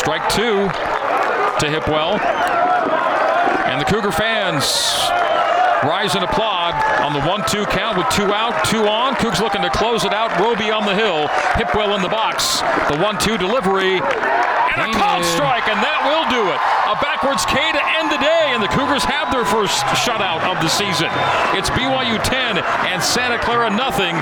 [0.00, 0.56] Strike two
[1.60, 2.18] to Hipwell.
[3.68, 4.64] And the Cougar fans
[5.84, 6.72] rise and applaud
[7.04, 9.14] on the 1 2 count with two out, two on.
[9.16, 10.32] Cougs looking to close it out.
[10.40, 11.28] Roby on the hill.
[11.60, 12.62] Hipwell in the box.
[12.88, 14.00] The 1 2 delivery
[14.76, 15.34] and a called mm.
[15.34, 16.60] strike, and that will do it.
[16.90, 20.60] A backwards K to end the day, and the Cougars have their first shutout of
[20.62, 21.10] the season.
[21.56, 24.16] It's BYU 10 and Santa Clara nothing.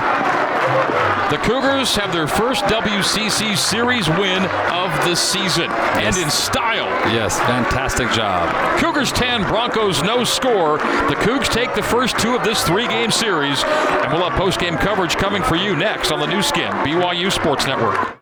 [1.29, 6.15] The Cougars have their first WCC series win of the season, yes.
[6.15, 6.89] and in style.
[7.13, 8.49] Yes, fantastic job.
[8.79, 10.77] Cougars 10, Broncos no score.
[10.77, 15.15] The Cougs take the first two of this three-game series, and we'll have post-game coverage
[15.17, 18.19] coming for you next on the Nu Skin, BYU Sports Network.